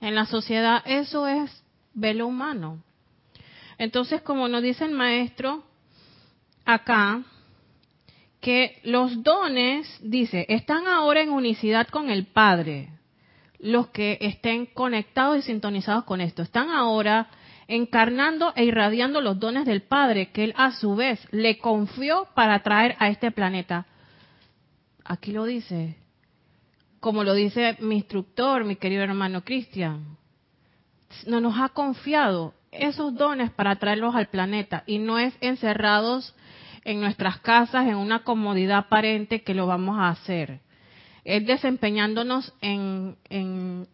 [0.00, 2.82] en la sociedad, eso es velo humano.
[3.78, 5.62] Entonces, como nos dice el maestro
[6.64, 7.22] acá,
[8.40, 12.90] que los dones, dice, están ahora en unicidad con el Padre
[13.62, 16.42] los que estén conectados y sintonizados con esto.
[16.42, 17.28] Están ahora
[17.68, 22.60] encarnando e irradiando los dones del Padre que Él a su vez le confió para
[22.62, 23.86] traer a este planeta.
[25.04, 25.96] Aquí lo dice,
[26.98, 30.18] como lo dice mi instructor, mi querido hermano Cristian,
[31.26, 36.34] no nos ha confiado esos dones para traerlos al planeta y no es encerrados
[36.84, 40.60] en nuestras casas en una comodidad aparente que lo vamos a hacer
[41.24, 43.88] es desempeñándonos en, en,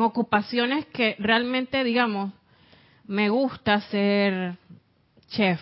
[0.00, 2.32] ocupaciones que realmente, digamos,
[3.06, 4.56] me gusta ser
[5.28, 5.60] chef,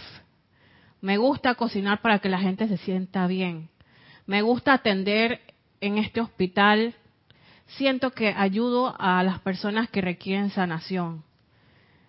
[1.03, 3.69] me gusta cocinar para que la gente se sienta bien,
[4.27, 5.41] me gusta atender
[5.81, 6.95] en este hospital,
[7.67, 11.25] siento que ayudo a las personas que requieren sanación,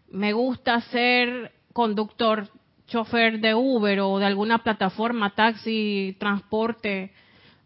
[0.10, 2.50] me gusta ser conductor,
[2.88, 7.12] chofer de Uber o de alguna plataforma, taxi, transporte,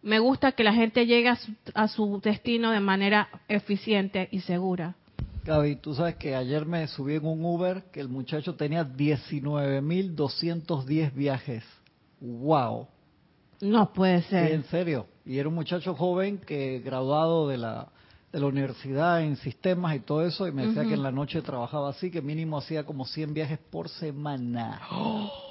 [0.02, 1.32] me gusta que la gente llegue
[1.74, 4.96] a su, destino de manera eficiente y segura.
[5.44, 11.14] Gaby, tú sabes que ayer me subí en un Uber que el muchacho tenía 19.210
[11.14, 11.64] viajes.
[12.20, 12.88] ¡Wow!
[13.62, 14.52] No puede ser.
[14.52, 15.06] en serio.
[15.26, 17.88] Y era un muchacho joven que graduado de la,
[18.32, 21.42] de la universidad en sistemas y todo eso, y me decía que en la noche
[21.42, 24.82] trabajaba así, que mínimo hacía como 100 viajes por semana.
[24.92, 25.47] ¡Oh!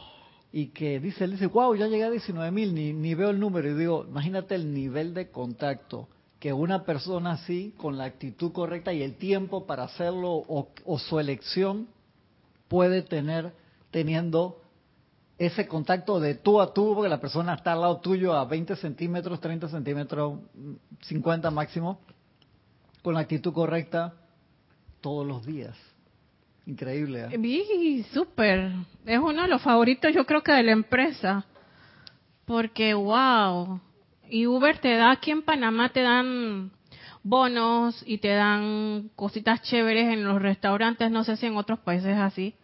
[0.57, 3.69] Y que dice, él dice, wow, ya llegué a 19 mil, ni, veo el número.
[3.69, 6.09] Y digo, imagínate el nivel de contacto
[6.41, 10.99] que una persona así, con la actitud correcta y el tiempo para hacerlo o, o
[10.99, 11.89] su elección,
[12.69, 13.53] puede tener
[13.91, 14.63] teniendo
[15.37, 18.77] ese contacto de tú a tú, porque la persona está al lado tuyo a 20
[18.77, 20.39] centímetros, 30 centímetros,
[21.03, 22.01] 50 máximo,
[23.03, 24.15] con la actitud correcta
[25.03, 25.77] todos los días.
[26.67, 27.29] Increíble.
[27.31, 28.05] ¿eh?
[28.13, 28.73] Súper.
[29.07, 31.45] Es uno de los favoritos, yo creo que de la empresa.
[32.45, 33.81] Porque, wow.
[34.29, 36.73] Y Uber te da, aquí en Panamá te dan
[37.23, 41.11] bonos y te dan cositas chéveres en los restaurantes.
[41.11, 42.55] No sé si en otros países es así.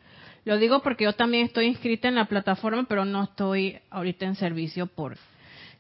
[0.45, 4.35] Lo digo porque yo también estoy inscrita en la plataforma, pero no estoy ahorita en
[4.35, 5.21] servicio porque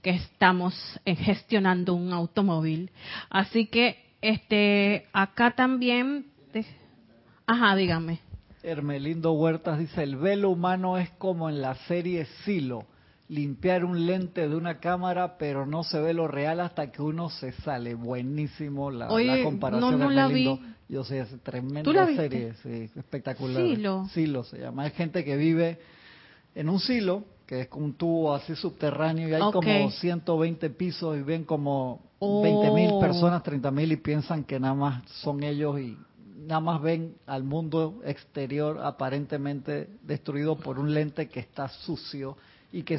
[0.04, 2.90] estamos gestionando un automóvil.
[3.28, 6.31] Así que, este, acá también
[7.46, 8.20] Ajá, dígame.
[8.62, 12.84] Hermelindo Huertas dice, el velo humano es como en la serie Silo,
[13.28, 17.28] limpiar un lente de una cámara, pero no se ve lo real hasta que uno
[17.28, 17.94] se sale.
[17.94, 19.08] Buenísimo la,
[19.42, 19.98] comparación.
[19.98, 20.60] No, no la vi.
[20.88, 23.62] Yo sé, es tremenda serie, sí, espectacular.
[23.62, 24.06] Silo.
[24.12, 24.84] Silo se llama.
[24.84, 25.78] Hay gente que vive
[26.54, 31.22] en un silo, que es un tubo así subterráneo, y hay como 120 pisos y
[31.22, 33.00] ven como 20 mil oh.
[33.00, 35.96] personas, 30 mil y piensan que nada más son ellos y
[36.46, 42.36] nada más ven al mundo exterior aparentemente destruido por un lente que está sucio
[42.72, 42.98] y que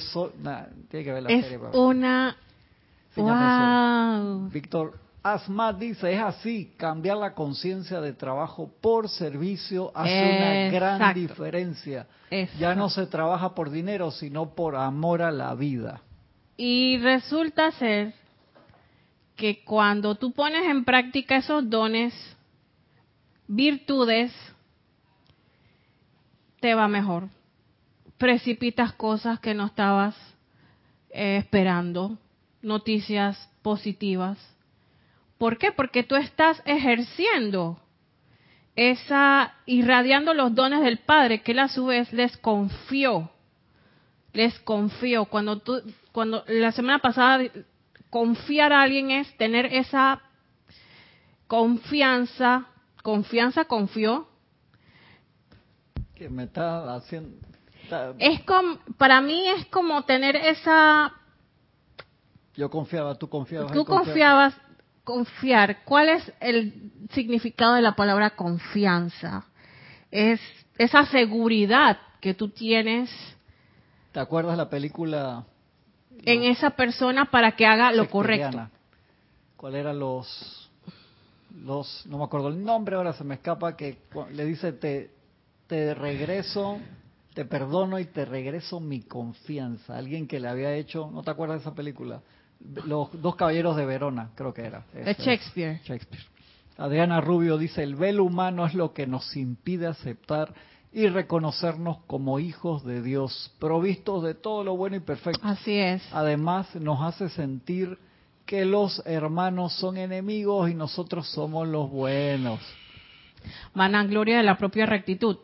[0.90, 1.60] tiene que ver la es serie.
[1.74, 2.38] Una...
[3.16, 4.50] Wow.
[4.50, 11.14] Víctor Asma dice, es así, cambiar la conciencia de trabajo por servicio hace una gran
[11.14, 12.08] diferencia.
[12.60, 16.02] Ya no se trabaja por dinero, sino por amor a la vida.
[16.58, 18.14] Y resulta ser
[19.36, 22.14] que cuando tú pones en práctica esos dones,
[23.56, 24.34] virtudes,
[26.60, 27.30] te va mejor.
[28.18, 30.16] Precipitas cosas que no estabas
[31.10, 32.18] eh, esperando,
[32.62, 34.38] noticias positivas
[35.44, 35.74] ¿Por qué?
[35.74, 37.78] Porque tú estás ejerciendo
[38.78, 43.30] esa, irradiando los dones del Padre, que él a su vez les confió.
[44.32, 45.26] Les confió.
[45.26, 45.82] Cuando tú,
[46.14, 47.44] cuando la semana pasada
[48.10, 50.22] confiar a alguien es tener esa
[51.48, 52.68] confianza,
[53.04, 54.28] confianza confió.
[56.16, 57.38] Que me está haciendo.
[58.18, 61.14] Es como, para mí es como tener esa.
[62.56, 63.72] Yo confiaba, tú confiabas.
[63.72, 64.56] Tú confiabas,
[65.04, 69.46] confiar, ¿cuál es el significado de la palabra confianza?
[70.10, 70.40] Es
[70.78, 73.12] esa seguridad que tú tienes.
[74.12, 75.44] ¿Te acuerdas la película?
[76.26, 78.70] En esa persona para que haga lo correcto.
[79.58, 80.63] ¿Cuál eran los,
[81.54, 83.98] los, no me acuerdo el nombre, ahora se me escapa, que
[84.32, 85.12] le dice, te,
[85.68, 86.80] te regreso,
[87.34, 89.98] te perdono y te regreso mi confianza.
[89.98, 92.22] Alguien que le había hecho, ¿no te acuerdas de esa película?
[92.86, 94.86] Los dos caballeros de Verona, creo que era.
[94.94, 95.82] De Shakespeare.
[95.84, 96.24] Shakespeare.
[96.78, 100.54] Adriana Rubio dice, el velo humano es lo que nos impide aceptar
[100.92, 105.40] y reconocernos como hijos de Dios, provistos de todo lo bueno y perfecto.
[105.44, 106.04] Así es.
[106.12, 107.98] Además, nos hace sentir
[108.46, 112.60] que los hermanos son enemigos y nosotros somos los buenos.
[113.74, 115.38] Vanagloria de la propia rectitud.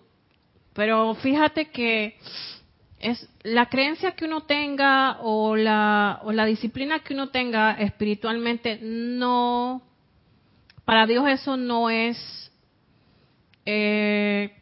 [0.73, 2.17] Pero fíjate que
[2.99, 8.79] es la creencia que uno tenga o la, o la disciplina que uno tenga espiritualmente,
[8.81, 9.81] no,
[10.85, 12.51] para Dios eso no es
[13.65, 14.53] eh,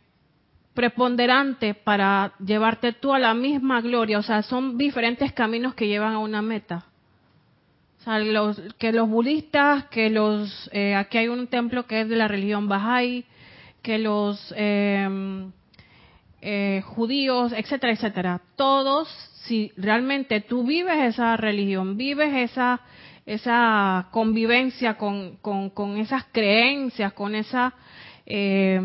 [0.73, 6.13] preponderante para llevarte tú a la misma gloria, o sea, son diferentes caminos que llevan
[6.13, 6.85] a una meta.
[8.07, 12.27] Los, que los budistas, que los, eh, aquí hay un templo que es de la
[12.27, 13.25] religión Bahá'í,
[13.81, 14.53] que los...
[14.55, 15.49] Eh,
[16.39, 18.41] eh, judíos, etcétera, etcétera.
[18.55, 19.09] Todos,
[19.43, 22.79] si realmente tú vives esa religión, vives esa,
[23.25, 27.73] esa convivencia con, con, esas creencias, con esa
[28.25, 28.79] eh,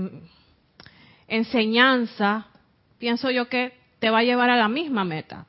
[1.28, 2.46] enseñanza,
[2.98, 5.46] pienso yo que te va a llevar a la misma meta.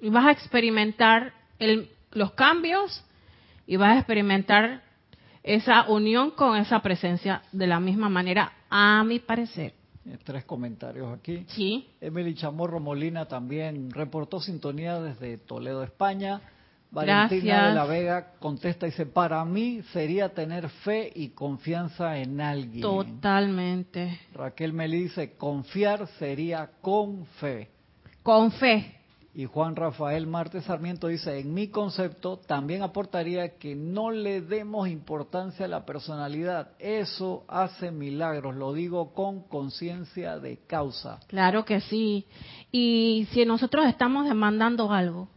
[0.00, 3.04] Y vas a experimentar el, los cambios
[3.66, 4.82] y vas a experimentar
[5.42, 9.74] esa unión con esa presencia de la misma manera, a mi parecer.
[10.04, 11.44] Eh, tres comentarios aquí.
[11.48, 11.88] Sí.
[12.00, 16.40] Emily Chamorro Molina también reportó sintonía desde Toledo, España.
[16.90, 22.40] Valentina de la Vega contesta y dice, para mí sería tener fe y confianza en
[22.40, 22.80] alguien.
[22.80, 24.20] Totalmente.
[24.32, 27.68] Raquel me dice, confiar sería con fe.
[28.22, 28.95] Con fe.
[29.38, 34.88] Y Juan Rafael Martes Sarmiento dice, en mi concepto también aportaría que no le demos
[34.88, 36.70] importancia a la personalidad.
[36.78, 41.20] Eso hace milagros, lo digo con conciencia de causa.
[41.26, 42.24] Claro que sí.
[42.72, 45.28] Y si nosotros estamos demandando algo,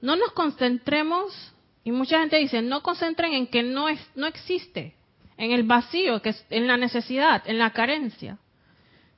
[0.00, 4.96] no nos concentremos, y mucha gente dice, no concentren en que no, es, no existe,
[5.36, 6.20] en el vacío,
[6.50, 8.36] en la necesidad, en la carencia.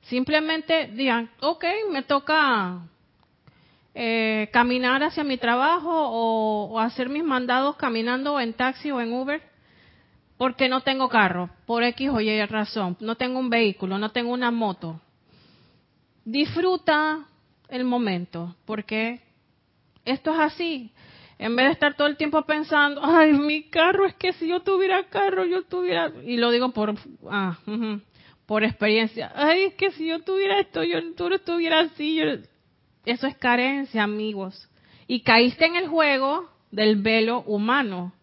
[0.03, 2.87] Simplemente digan, ok, me toca
[3.93, 9.41] eh, caminar hacia mi trabajo o, hacer mis mandados caminando en taxi o en Uber
[10.37, 14.31] porque no tengo carro, por X o Y razón, no tengo un vehículo, no tengo
[14.31, 14.99] una moto.
[16.25, 17.25] Disfruta
[17.67, 19.21] el momento, porque
[20.03, 20.91] esto es así.
[21.37, 24.61] En vez de estar todo el tiempo pensando, ay, mi carro, es que si yo
[24.61, 26.95] tuviera carro, yo tuviera, y lo digo por,
[27.29, 27.59] ah,
[28.47, 32.25] por experiencia, ay, es que si yo tuviera esto, yo tú estuviera así, yo,
[33.05, 34.69] eso es carencia, amigos.
[35.07, 38.13] Y caíste en el juego del velo humano.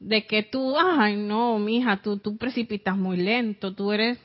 [0.00, 4.18] De que tú, ay, no, mija, tú, tú precipitas muy lento, tú eres...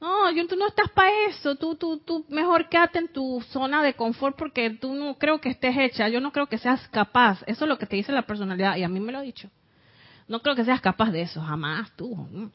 [0.00, 3.82] No, yo, tú no estás para eso, tú, tú, tú mejor quédate en tu zona
[3.82, 7.42] de confort porque tú no creo que estés hecha, yo no creo que seas capaz.
[7.46, 9.48] Eso es lo que te dice la personalidad y a mí me lo ha dicho.
[10.28, 12.50] No creo que seas capaz de eso, jamás tú.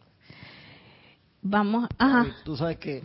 [1.42, 2.28] Vamos, ajá.
[2.46, 3.02] Tú sabes que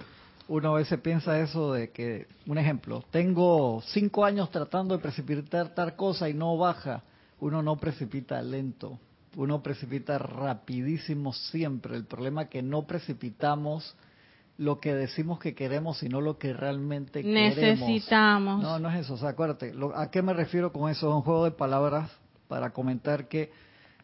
[0.48, 5.74] uno a veces piensa eso de que, un ejemplo, tengo cinco años tratando de precipitar
[5.74, 7.02] tal cosa y no baja,
[7.40, 8.98] uno no precipita lento,
[9.36, 11.96] Uno precipita rapidísimo siempre.
[11.96, 13.94] El problema es que no precipitamos
[14.56, 18.62] lo que decimos que queremos, sino lo que realmente necesitamos.
[18.62, 19.14] No, no es eso.
[19.14, 21.10] O sea, acuérdate, ¿a qué me refiero con eso?
[21.10, 22.10] Es un juego de palabras
[22.48, 23.50] para comentar que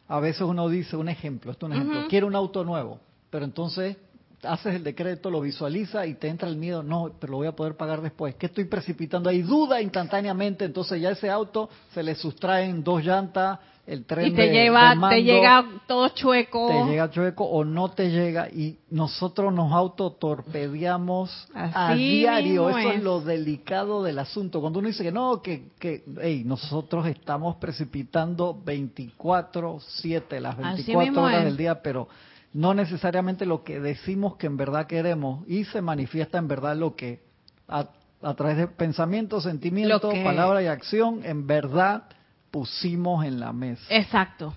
[0.09, 3.47] a veces uno dice un ejemplo, esto es un ejemplo, quiero un auto nuevo, pero
[3.47, 3.97] entonces
[4.43, 7.53] haces el decreto, lo visualiza y te entra el miedo, no, pero lo voy a
[7.53, 8.35] poder pagar después.
[8.35, 9.31] ¿Qué estoy precipitando?
[9.31, 14.31] Hay duda instantáneamente, entonces ya ese auto se le sustraen dos llantas, el tren y
[14.31, 16.69] te lleva, te llega todo chueco.
[16.69, 22.69] Te llega chueco o no te llega y nosotros nos autotorpedeamos a diario.
[22.69, 23.03] Eso es.
[23.03, 24.61] lo delicado del asunto.
[24.61, 31.45] Cuando uno dice que no, que, que hey, nosotros estamos precipitando 24/7, las 24 horas
[31.45, 32.07] del día, pero
[32.53, 36.95] no necesariamente lo que decimos que en verdad queremos y se manifiesta en verdad lo
[36.95, 37.23] que
[37.67, 37.89] a,
[38.35, 42.05] través de pensamiento, sentimiento, palabra y acción, en verdad
[42.51, 43.83] pusimos en la mesa.
[43.89, 44.55] Exacto.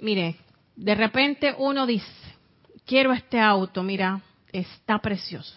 [0.00, 0.36] Mire,
[0.76, 2.06] de repente uno dice,
[2.86, 4.20] quiero este auto, mira,
[4.52, 5.56] está precioso.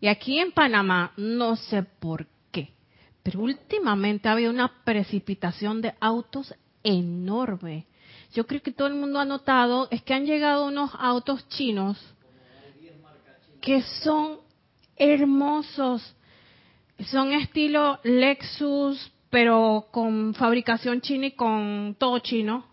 [0.00, 2.72] Y aquí en Panamá, no sé por qué,
[3.22, 7.86] pero últimamente ha habido una precipitación de autos enorme
[8.32, 11.98] yo creo que todo el mundo ha notado, es que han llegado unos autos chinos
[13.60, 14.38] que son
[14.96, 16.14] hermosos.
[17.06, 22.66] Son estilo Lexus, pero con fabricación china y con todo chino.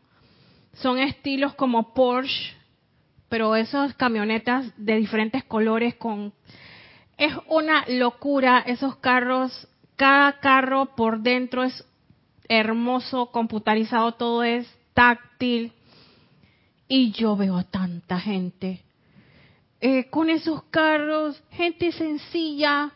[0.73, 2.55] Son estilos como Porsche,
[3.29, 6.33] pero esas camionetas de diferentes colores con...
[7.17, 9.67] Es una locura esos carros.
[9.95, 11.83] Cada carro por dentro es
[12.47, 15.71] hermoso, computarizado, todo es táctil.
[16.87, 18.81] Y yo veo a tanta gente
[19.79, 22.91] eh, con esos carros, gente sencilla,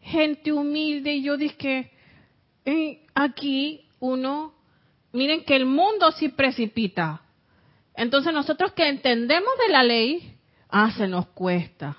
[0.00, 1.12] gente humilde.
[1.12, 1.90] Y yo dije,
[2.64, 4.54] eh, aquí uno,
[5.12, 7.20] miren que el mundo sí precipita.
[7.94, 10.36] Entonces nosotros que entendemos de la ley,
[10.70, 11.98] ah, se nos cuesta.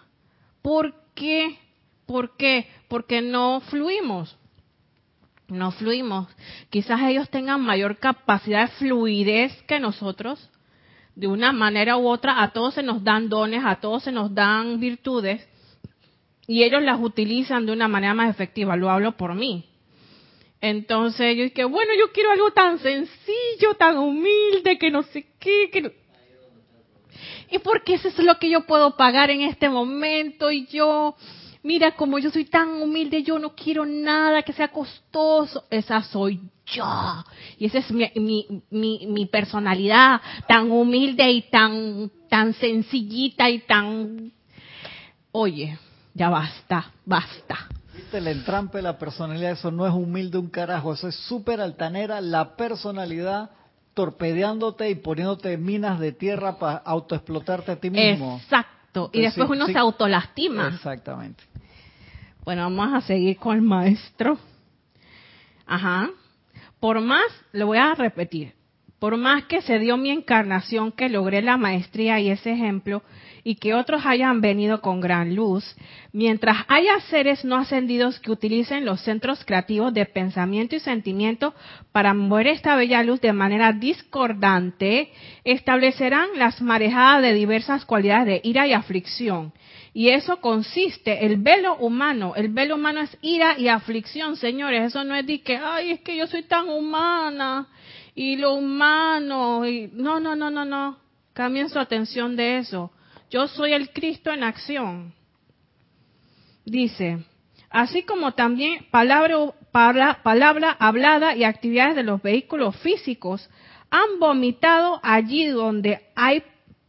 [0.64, 1.60] ¿Por qué?
[2.08, 2.68] ¿Por qué?
[2.88, 4.36] Porque no fluimos
[5.48, 6.28] no fluimos.
[6.70, 10.50] Quizás ellos tengan mayor capacidad de fluidez que nosotros.
[11.16, 14.34] De una manera u otra, a todos se nos dan dones, a todos se nos
[14.34, 15.48] dan virtudes,
[16.48, 18.76] y ellos las utilizan de una manera más efectiva.
[18.76, 19.66] Lo hablo por mí.
[20.62, 25.70] Entonces yo dije, bueno, yo quiero algo tan sencillo, tan humilde, que no sé qué,
[25.72, 25.96] que
[27.52, 31.16] Y porque eso es lo que yo puedo pagar en este momento y yo
[31.66, 35.66] mira, como yo soy tan humilde, yo no quiero nada que sea costoso.
[35.70, 36.86] Esa soy yo.
[37.58, 38.10] Y esa es mi,
[38.70, 44.32] mi, mi, personalidad, tan humilde y tan, tan sencillita y tan...
[45.32, 45.78] Oye,
[46.14, 47.68] ya basta, basta.
[47.94, 51.60] Viste el entrampe de la personalidad, eso no es humilde un carajo, eso es súper
[51.60, 53.50] altanera, la personalidad
[53.94, 58.40] torpedeándote y poniéndote minas de tierra para autoexplotarte a ti mismo.
[58.42, 59.10] Exacto.
[59.14, 60.68] y después uno se autolastima.
[60.68, 61.44] Exactamente.
[62.46, 64.38] Bueno, vamos a seguir con el maestro.
[65.66, 66.12] Ajá.
[66.80, 68.54] Por más, lo voy a repetir,
[69.00, 73.02] por más que se dio mi encarnación que logré la maestría y ese ejemplo,
[73.46, 75.64] y que otros hayan venido con gran luz,
[76.12, 81.54] mientras haya seres no ascendidos que utilicen los centros creativos de pensamiento y sentimiento
[81.92, 85.12] para mover esta bella luz de manera discordante,
[85.44, 89.54] establecerán las marejadas de diversas cualidades de ira y aflicción,
[89.94, 94.88] y eso consiste, el velo humano, el velo humano es ira y aflicción, señores.
[94.88, 97.70] Eso no es de que, ay, es que yo soy tan humana
[98.14, 99.66] y lo humano.
[99.66, 99.90] Y...
[99.94, 100.98] No, no, no, no, no.
[101.32, 102.92] Cambien su atención de eso.
[103.30, 105.14] Yo soy el Cristo en acción.
[106.66, 107.24] Dice,
[107.70, 109.56] así como también palabra,
[110.80, 113.50] hablada y actividades de los vehículos físicos
[113.90, 116.44] han vomitado allí donde hay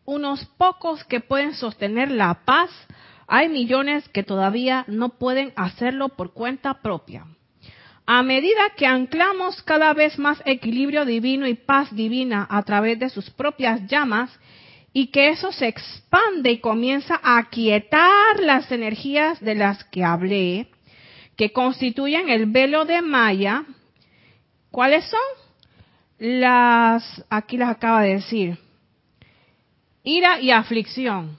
[0.04, 2.70] unos pocos que pueden sostener la paz,
[3.26, 7.26] hay millones que todavía no pueden hacerlo por cuenta propia.
[8.06, 13.10] A medida que anclamos cada vez más equilibrio divino y paz divina a través de
[13.10, 14.30] sus propias llamas,
[14.98, 20.68] y que eso se expande y comienza a aquietar las energías de las que hablé,
[21.36, 23.64] que constituyen el velo de Maya,
[24.70, 25.20] ¿cuáles son?
[26.18, 28.56] Las, aquí las acaba de decir,
[30.02, 31.36] ira y aflicción.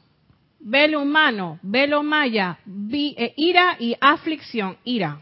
[0.60, 2.60] Velo humano, velo maya,
[2.94, 5.22] eh, ira y aflicción, ira.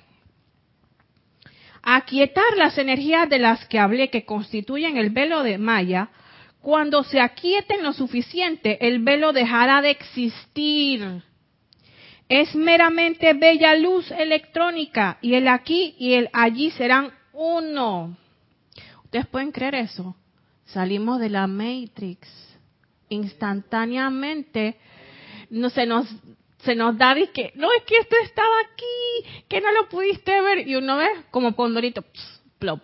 [1.81, 6.09] Aquietar las energías de las que hablé que constituyen el velo de maya,
[6.65, 11.21] cuando se aquieten lo suficiente, el velo dejará de existir.
[12.27, 18.17] Es meramente bella luz electrónica y el aquí y el allí serán uno.
[19.03, 20.15] ¿Ustedes pueden creer eso?
[20.65, 22.27] salimos de la Matrix.
[23.09, 24.79] Instantáneamente
[25.51, 26.07] no se nos
[26.63, 30.41] se nos da y que no es que esto estaba aquí, que no lo pudiste
[30.41, 32.03] ver y uno ve como pondorito
[32.57, 32.81] plop.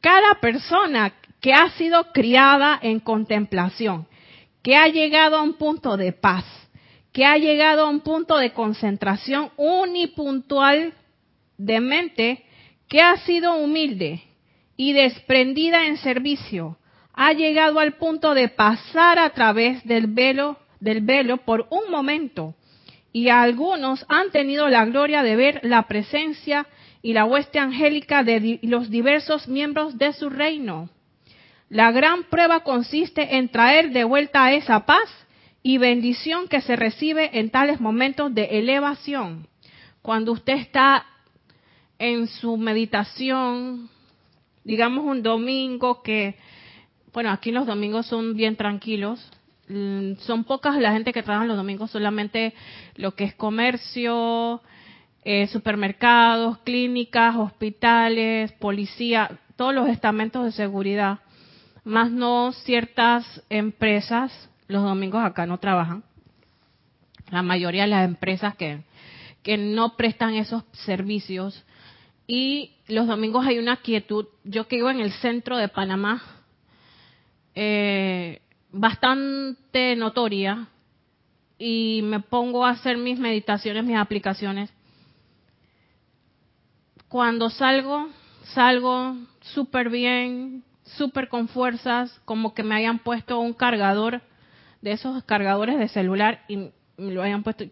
[0.00, 1.12] Cada persona
[1.42, 4.06] que ha sido criada en contemplación,
[4.62, 6.44] que ha llegado a un punto de paz,
[7.12, 10.94] que ha llegado a un punto de concentración unipuntual
[11.58, 12.44] de mente,
[12.88, 14.22] que ha sido humilde
[14.76, 16.78] y desprendida en servicio,
[17.12, 22.54] ha llegado al punto de pasar a través del velo, del velo por un momento.
[23.12, 26.66] Y algunos han tenido la gloria de ver la presencia
[27.02, 30.88] y la hueste angélica de los diversos miembros de su reino.
[31.72, 35.08] La gran prueba consiste en traer de vuelta esa paz
[35.62, 39.48] y bendición que se recibe en tales momentos de elevación.
[40.02, 41.06] Cuando usted está
[41.98, 43.88] en su meditación,
[44.64, 46.36] digamos un domingo que,
[47.10, 49.26] bueno, aquí los domingos son bien tranquilos,
[49.68, 52.52] mm, son pocas la gente que trabaja los domingos, solamente
[52.96, 54.60] lo que es comercio,
[55.24, 61.20] eh, supermercados, clínicas, hospitales, policía, todos los estamentos de seguridad,
[61.84, 66.04] más no ciertas empresas, los domingos acá no trabajan.
[67.30, 68.82] La mayoría de las empresas que,
[69.42, 71.64] que no prestan esos servicios
[72.26, 74.26] y los domingos hay una quietud.
[74.44, 76.22] Yo que vivo en el centro de Panamá,
[77.54, 80.68] eh, bastante notoria,
[81.64, 84.68] y me pongo a hacer mis meditaciones, mis aplicaciones.
[87.08, 88.08] Cuando salgo,
[88.46, 90.64] salgo súper bien,
[90.96, 94.22] súper con fuerzas, como que me hayan puesto un cargador
[94.80, 97.64] de esos cargadores de celular y me lo hayan puesto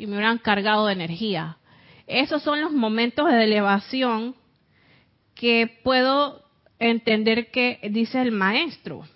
[0.00, 1.58] y me hubieran cargado de energía.
[2.06, 4.34] Esos son los momentos de elevación
[5.34, 6.42] que puedo
[6.78, 9.06] entender que dice el maestro.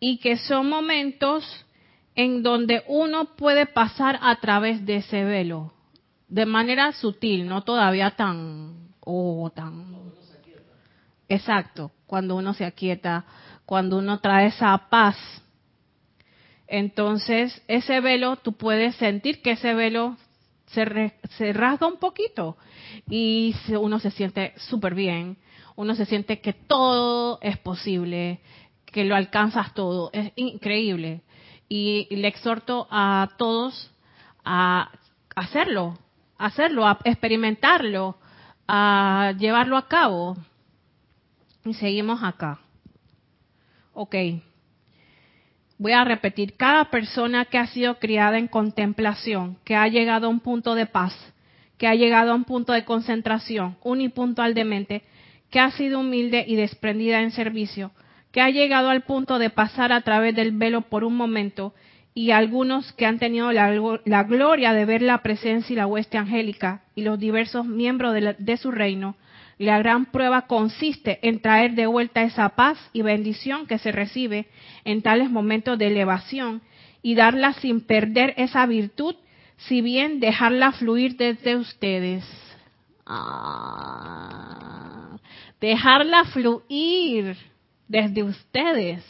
[0.00, 1.66] Y que son momentos
[2.14, 5.72] en donde uno puede pasar a través de ese velo,
[6.28, 10.07] de manera sutil, no todavía tan, oh, tan.
[11.28, 13.24] Exacto, cuando uno se aquieta,
[13.66, 15.16] cuando uno trae esa paz.
[16.66, 20.16] Entonces, ese velo, tú puedes sentir que ese velo
[20.66, 20.84] se,
[21.52, 22.56] rasga un poquito
[23.08, 25.38] y uno se siente súper bien,
[25.76, 28.40] uno se siente que todo es posible,
[28.86, 31.22] que lo alcanzas todo, es increíble.
[31.68, 33.90] Y le exhorto a todos
[34.44, 34.90] a
[35.36, 35.98] hacerlo,
[36.38, 38.16] hacerlo, a experimentarlo,
[38.66, 40.36] a llevarlo a cabo.
[41.74, 42.60] Seguimos acá.
[43.92, 44.14] Ok.
[45.78, 50.30] Voy a repetir, cada persona que ha sido criada en contemplación, que ha llegado a
[50.30, 51.14] un punto de paz,
[51.76, 55.02] que ha llegado a un punto de concentración unipuntual de mente,
[55.50, 57.92] que ha sido humilde y desprendida en servicio,
[58.32, 61.74] que ha llegado al punto de pasar a través del velo por un momento,
[62.12, 66.82] y algunos que han tenido la, gloria de ver la presencia y la hueste angélica
[66.96, 69.14] y los diversos miembros de su reino,
[69.58, 74.46] la gran prueba consiste en traer de vuelta esa paz y bendición que se recibe
[74.84, 76.62] en tales momentos de elevación
[77.02, 79.16] y darla sin perder esa virtud,
[79.56, 82.24] si bien dejarla fluir desde ustedes.
[83.04, 83.48] Ah,
[85.60, 87.36] dejarla fluir
[87.88, 89.04] desde ustedes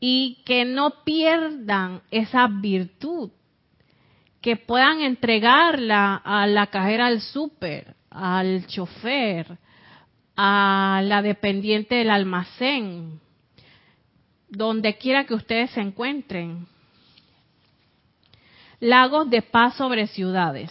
[0.00, 3.30] y que no pierdan esa virtud,
[4.42, 9.58] que puedan entregarla a la cajera al súper, al chofer,
[10.36, 13.20] a la dependiente del almacén,
[14.48, 16.66] donde quiera que ustedes se encuentren.
[18.80, 20.70] Lagos de paz sobre ciudades.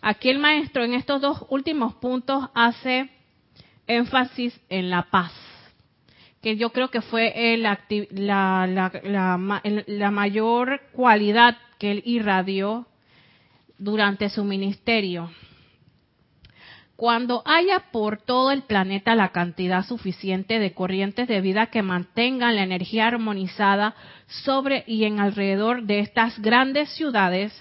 [0.00, 3.08] Aquí el maestro en estos dos últimos puntos hace
[3.86, 5.32] énfasis en la paz,
[6.42, 7.78] que yo creo que fue la,
[9.86, 12.86] la mayor cualidad que él irradió
[13.78, 15.30] durante su ministerio
[16.96, 22.56] cuando haya por todo el planeta la cantidad suficiente de corrientes de vida que mantengan
[22.56, 23.94] la energía armonizada
[24.26, 27.52] sobre y en alrededor de estas grandes ciudades,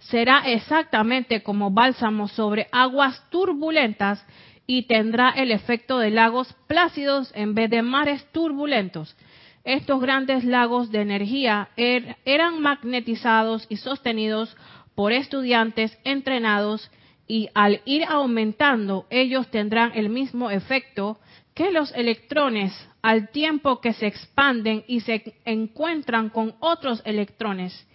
[0.00, 4.24] será exactamente como bálsamo sobre aguas turbulentas
[4.66, 9.16] y tendrá el efecto de lagos plácidos en vez de mares turbulentos.
[9.64, 14.56] Estos grandes lagos de energía er, eran magnetizados y sostenidos
[14.94, 16.90] por estudiantes entrenados
[17.30, 21.20] y al ir aumentando ellos tendrán el mismo efecto
[21.54, 22.72] que los electrones
[23.02, 27.86] al tiempo que se expanden y se encuentran con otros electrones.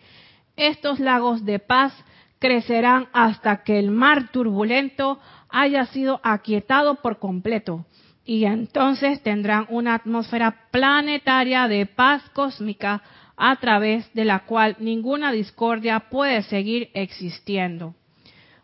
[0.56, 1.94] Estos lagos de paz
[2.40, 5.20] crecerán hasta que el mar turbulento
[5.50, 7.86] haya sido aquietado por completo.
[8.24, 13.04] Y entonces tendrán una atmósfera planetaria de paz cósmica
[13.36, 17.96] a través de la cual ninguna discordia puede seguir existiendo.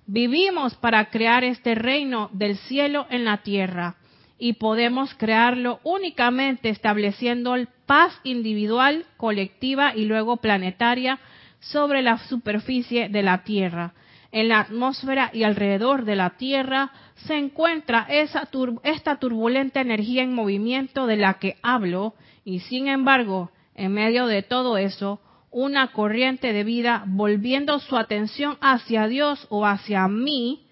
[0.08, 3.96] Vivimos para crear este reino del cielo en la tierra
[4.38, 11.20] y podemos crearlo únicamente estableciendo paz individual, colectiva y luego planetaria
[11.60, 13.94] sobre la superficie de la tierra.
[14.32, 16.92] En la atmósfera y alrededor de la tierra
[17.28, 18.50] se encuentra esa
[18.84, 24.42] esta turbulenta energía en movimiento de la que hablo y sin embargo en medio de
[24.42, 25.20] todo eso,
[25.52, 30.66] una corriente de vida volviendo su atención hacia Dios o hacia mí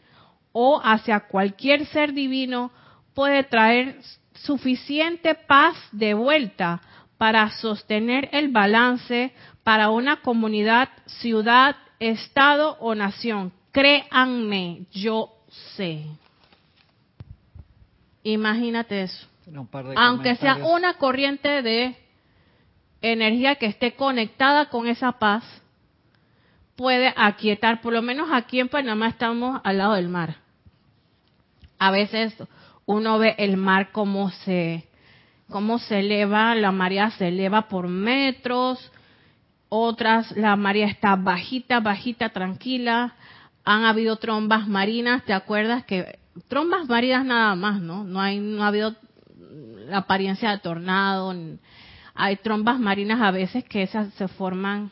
[0.51, 2.71] o hacia cualquier ser divino
[3.13, 3.99] puede traer
[4.33, 6.81] suficiente paz de vuelta
[7.17, 13.51] para sostener el balance para una comunidad, ciudad, estado o nación.
[13.73, 15.33] Créanme, yo
[15.75, 16.05] sé.
[18.23, 19.27] Imagínate eso.
[19.95, 21.95] Aunque sea una corriente de
[23.01, 25.43] energía que esté conectada con esa paz
[26.75, 30.37] puede aquietar, por lo menos aquí en Panamá estamos al lado del mar.
[31.77, 32.33] A veces
[32.85, 34.85] uno ve el mar como se
[35.49, 38.91] cómo se eleva, la marea se eleva por metros,
[39.67, 43.15] otras la marea está bajita, bajita, tranquila.
[43.65, 48.03] Han habido trombas marinas, ¿te acuerdas que trombas marinas nada más, no?
[48.03, 48.95] No hay no ha habido
[49.87, 51.33] la apariencia de tornado,
[52.19, 54.91] hay trombas marinas a veces que esas se forman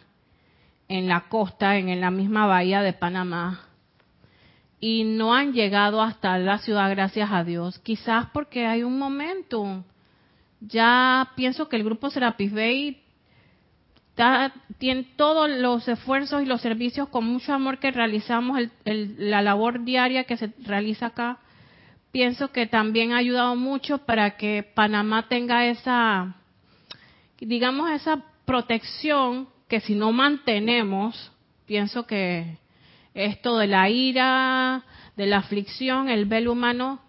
[0.88, 3.68] en la costa, en la misma bahía de Panamá,
[4.80, 7.80] y no han llegado hasta la ciudad, gracias a Dios.
[7.80, 9.84] Quizás porque hay un momento.
[10.62, 13.04] Ya pienso que el grupo Serapis Bay
[14.78, 20.24] tiene todos los esfuerzos y los servicios con mucho amor que realizamos, la labor diaria
[20.24, 21.40] que se realiza acá.
[22.12, 26.37] Pienso que también ha ayudado mucho para que Panamá tenga esa
[27.40, 31.32] digamos, esa protección que si no mantenemos,
[31.66, 32.58] pienso que
[33.14, 34.84] esto de la ira,
[35.16, 37.02] de la aflicción, el velo humano,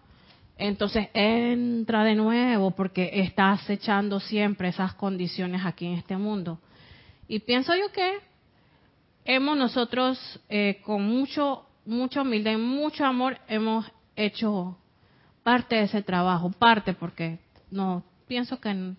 [0.56, 6.58] entonces entra de nuevo porque está acechando siempre esas condiciones aquí en este mundo.
[7.28, 8.18] Y pienso yo que
[9.24, 14.76] hemos nosotros eh, con mucho, mucha humildad y mucho amor hemos hecho
[15.44, 17.38] parte de ese trabajo, parte porque
[17.70, 18.96] no pienso que no,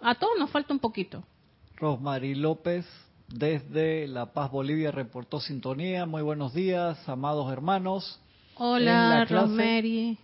[0.00, 1.22] a todos nos falta un poquito.
[1.76, 2.86] Rosmarie López,
[3.28, 6.06] desde La Paz, Bolivia, reportó sintonía.
[6.06, 8.20] Muy buenos días, amados hermanos.
[8.56, 10.16] Hola, Rosmarie.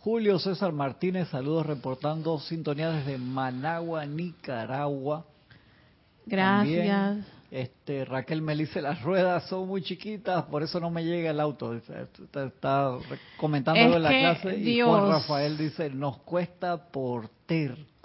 [0.00, 5.24] Julio César Martínez, saludos reportando sintonía desde Managua, Nicaragua.
[6.26, 7.26] Gracias.
[7.50, 11.40] este, Raquel me dice, las ruedas son muy chiquitas, por eso no me llega el
[11.40, 11.74] auto.
[11.74, 12.98] Está,
[13.38, 14.58] comentando en la clase.
[14.58, 17.97] Y Juan Rafael dice, nos cuesta por tercos.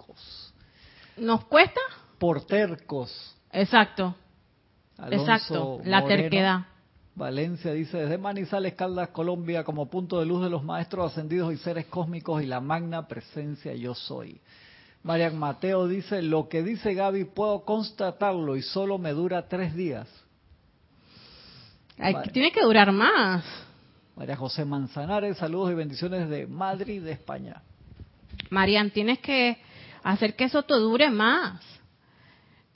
[1.18, 1.82] ¿Nos cuesta?
[2.18, 3.36] Por tercos.
[3.52, 4.16] Exacto.
[5.10, 6.66] Exacto, la terquedad.
[7.16, 11.58] Valencia dice, desde Manizales, Caldas, Colombia, como punto de luz de los maestros ascendidos y
[11.58, 14.42] seres cósmicos y la magna presencia yo soy.
[15.04, 20.08] Marian Mateo dice, lo que dice Gaby puedo constatarlo y solo me dura tres días.
[22.32, 23.44] tiene que durar más.
[24.16, 27.62] María José Manzanares, saludos y bendiciones de Madrid, de España.
[28.50, 29.58] Marian, tienes que
[30.04, 31.62] hacer que eso te dure más.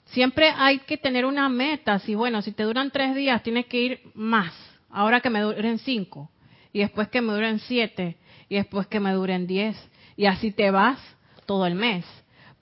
[0.06, 1.98] Siempre hay que tener una meta.
[1.98, 4.52] Si bueno, si te duran tres días, tienes que ir más.
[4.90, 6.30] Ahora que me duren cinco.
[6.72, 8.16] Y después que me duren siete.
[8.48, 9.76] Y después que me duren diez.
[10.16, 10.98] Y así te vas
[11.46, 12.04] todo el mes.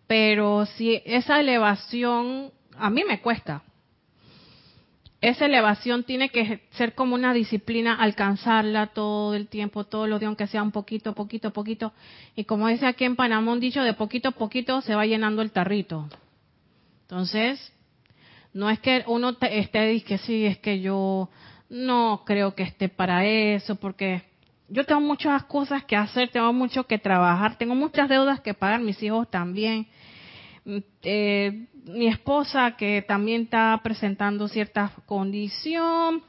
[0.07, 3.63] Pero si esa elevación, a mí me cuesta
[5.21, 10.29] esa elevación tiene que ser como una disciplina, alcanzarla todo el tiempo, todos los días,
[10.29, 11.93] aunque sea un poquito, poquito, poquito.
[12.35, 15.43] Y como dice aquí en Panamá un dicho, de poquito a poquito se va llenando
[15.43, 16.09] el tarrito.
[17.03, 17.73] Entonces,
[18.53, 21.31] no es que uno esté y que sí, es que yo
[21.71, 24.23] no creo que esté para eso, porque
[24.69, 28.81] yo tengo muchas cosas que hacer, tengo mucho que trabajar, tengo muchas deudas que pagar,
[28.81, 29.87] mis hijos también.
[31.03, 36.23] Eh, mi esposa que también está presentando cierta condición,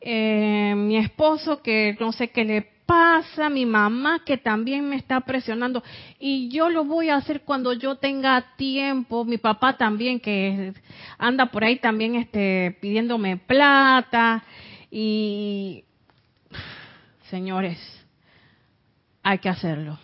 [0.00, 5.20] eh, mi esposo que no sé qué le pasa, mi mamá que también me está
[5.20, 5.84] presionando.
[6.18, 10.72] Y yo lo voy a hacer cuando yo tenga tiempo, mi papá también que
[11.18, 14.42] anda por ahí también este pidiéndome plata.
[14.90, 15.84] Y
[17.30, 17.78] señores,
[19.22, 19.98] hay que hacerlo.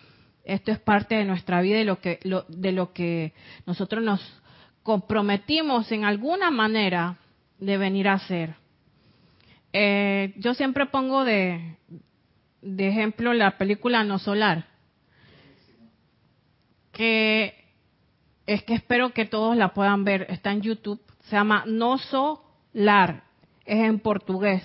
[0.45, 3.32] Esto es parte de nuestra vida y lo que, de lo que
[3.66, 4.20] nosotros nos
[4.82, 7.16] comprometimos en alguna manera
[7.59, 8.55] de venir a hacer.
[9.72, 11.76] Eh, yo siempre pongo de,
[12.61, 14.66] de ejemplo la película No Solar,
[16.92, 17.64] que
[18.47, 23.24] es que espero que todos la puedan ver, está en YouTube, se llama No Solar,
[23.64, 24.62] es en portugués,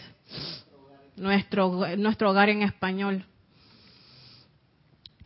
[1.15, 3.25] nuestro, nuestro hogar en español.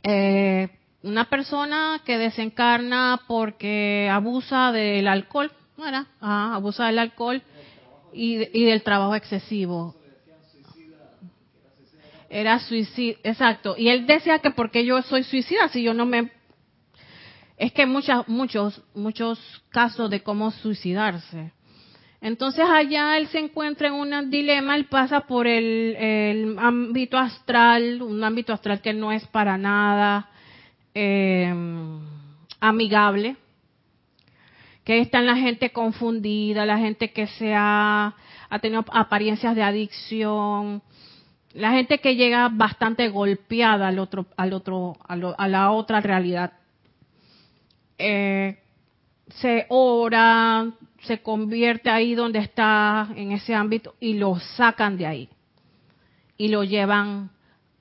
[0.04, 0.70] Eh,
[1.02, 5.52] una persona que desencarna porque abusa del alcohol,
[6.20, 7.42] abusa del alcohol
[8.14, 9.96] y, y del trabajo excesivo.
[12.30, 13.76] Era suicida, exacto.
[13.78, 16.32] Y él decía que porque yo soy suicida, si yo no me...
[17.58, 19.40] Es que muchas, muchos, muchos
[19.70, 21.52] casos de cómo suicidarse.
[22.24, 28.24] Entonces allá él se encuentra en un dilema, él pasa por el, ámbito astral, un
[28.24, 30.30] ámbito astral que no es para nada
[30.96, 31.54] eh,
[32.62, 33.36] amigable,
[34.86, 38.16] que está en la gente confundida, la gente que se ha,
[38.50, 40.82] ha tenido apariencias de adicción,
[41.52, 45.18] la gente que llega bastante golpeada al otro, al otro, a,
[45.50, 46.54] la otra realidad.
[47.98, 48.60] Eh,
[49.28, 50.72] se ora,
[51.02, 55.30] se convierte ahí donde está, en ese ámbito, y lo sacan de ahí.
[56.38, 57.30] Y lo llevan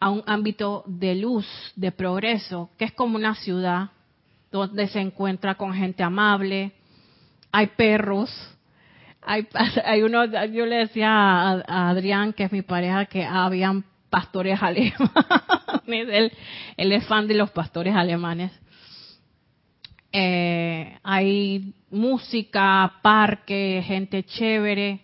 [0.01, 3.91] a un ámbito de luz, de progreso, que es como una ciudad
[4.51, 6.73] donde se encuentra con gente amable,
[7.51, 8.31] hay perros,
[9.23, 9.47] hay,
[9.85, 14.99] hay uno, yo le decía a, Adrián, que es mi pareja, que habían pastores alemanes,
[15.87, 16.33] él,
[16.77, 18.53] él es fan de los pastores alemanes.
[20.13, 25.01] Eh, hay música, parque, gente chévere.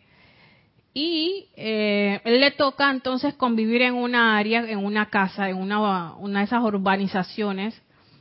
[0.92, 6.14] Y eh, él le toca entonces convivir en una área, en una casa, en una,
[6.20, 7.80] de esas urbanizaciones,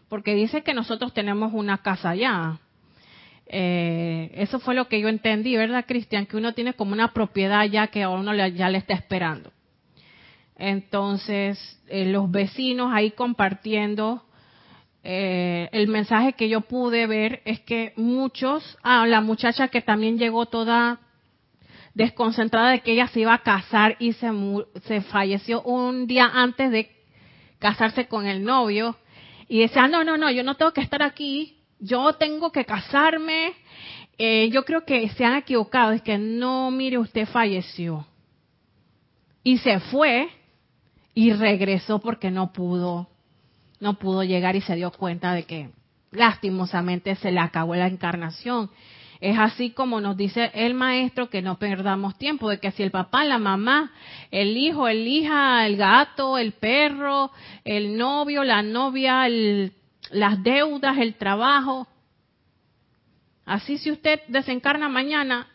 [0.10, 2.60] porque dice que nosotros tenemos una casa allá.
[3.48, 6.26] Eh, eso fue lo que yo entendí, ¿verdad, Cristian?
[6.26, 9.52] Que uno tiene como una propiedad ya que a uno ya le está esperando.
[10.58, 14.24] Entonces, eh, los vecinos ahí compartiendo,
[15.10, 20.18] eh, el mensaje que yo pude ver es que muchos, ah, la muchacha que también
[20.18, 21.00] llegó toda
[21.94, 24.30] desconcentrada de que ella se iba a casar y se,
[24.84, 26.92] se falleció un día antes de
[27.58, 28.98] casarse con el novio
[29.48, 33.54] y decía, no, no, no, yo no tengo que estar aquí, yo tengo que casarme.
[34.18, 38.06] Eh, yo creo que se han equivocado, es que no, mire, usted falleció.
[39.42, 40.28] Y se fue
[41.14, 43.08] y regresó porque no pudo,
[43.80, 45.70] no pudo llegar y se dio cuenta de que
[46.12, 48.70] lastimosamente se le acabó la encarnación.
[49.20, 52.92] Es así como nos dice el maestro que no perdamos tiempo, de que si el
[52.92, 53.92] papá, la mamá,
[54.30, 57.32] el hijo, el hija, el gato, el perro,
[57.64, 59.28] el novio, la novia,
[60.12, 61.88] las deudas, el trabajo,
[63.46, 65.48] así si usted desencarna mañana,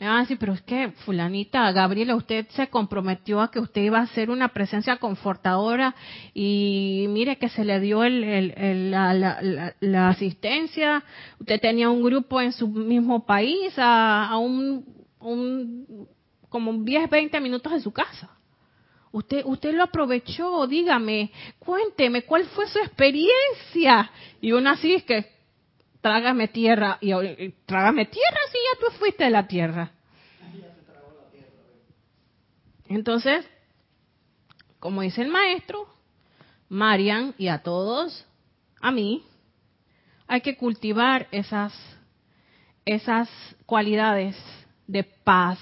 [0.00, 3.82] me van a decir, pero es que fulanita, Gabriela, usted se comprometió a que usted
[3.82, 5.94] iba a ser una presencia confortadora
[6.34, 11.02] y mire que se le dio el, la, asistencia,
[11.40, 14.84] usted tenía un grupo en su mismo país a, un,
[15.18, 16.06] un,
[16.48, 18.30] como 10, 20 minutos de su casa.
[19.10, 24.12] Usted, usted lo aprovechó, dígame, cuénteme, ¿cuál fue su experiencia?
[24.40, 25.37] Y uno así es que,
[26.00, 27.10] trágame tierra, y,
[27.66, 29.90] trágame tierra si ya tú fuiste de la tierra.
[32.88, 33.46] Entonces,
[34.78, 35.86] como dice el maestro,
[36.68, 38.26] Marian y a todos,
[38.80, 39.24] a mí,
[40.26, 41.74] hay que cultivar esas,
[42.84, 43.28] esas
[43.66, 44.36] cualidades
[44.86, 45.58] de paz.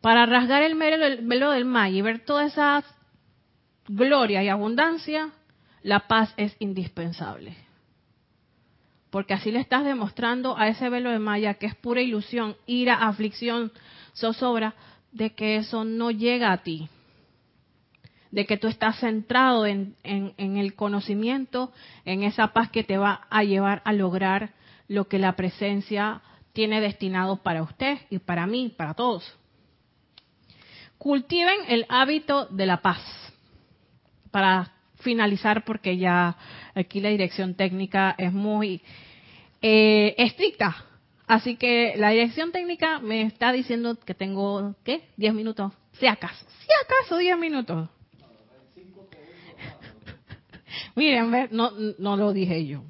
[0.00, 2.84] Para rasgar el velo del mal y ver toda esa
[3.88, 5.30] gloria y abundancia,
[5.82, 7.56] la paz es indispensable
[9.14, 12.94] porque así le estás demostrando a ese velo de Maya que es pura ilusión, ira,
[12.94, 13.70] aflicción,
[14.12, 14.74] zozobra,
[15.12, 16.88] de que eso no llega a ti,
[18.32, 21.72] de que tú estás centrado en, en, el conocimiento,
[22.04, 24.50] en esa paz que te va a llevar a lograr
[24.88, 26.20] lo que la presencia
[26.52, 29.32] tiene destinado para usted y para mí, para todos.
[30.98, 33.00] Cultiven el hábito de la paz.
[34.32, 34.72] Para
[35.04, 36.36] finalizar, porque ya
[36.74, 38.82] aquí la dirección técnica es muy
[39.66, 40.76] eh, estricta.
[41.26, 45.08] Así que la dirección técnica me está diciendo que tengo, ¿qué?
[45.16, 45.72] 10 minutos.
[45.92, 47.88] Si acaso, si acaso 10 minutos.
[50.94, 52.82] Miren, no, no lo dije yo.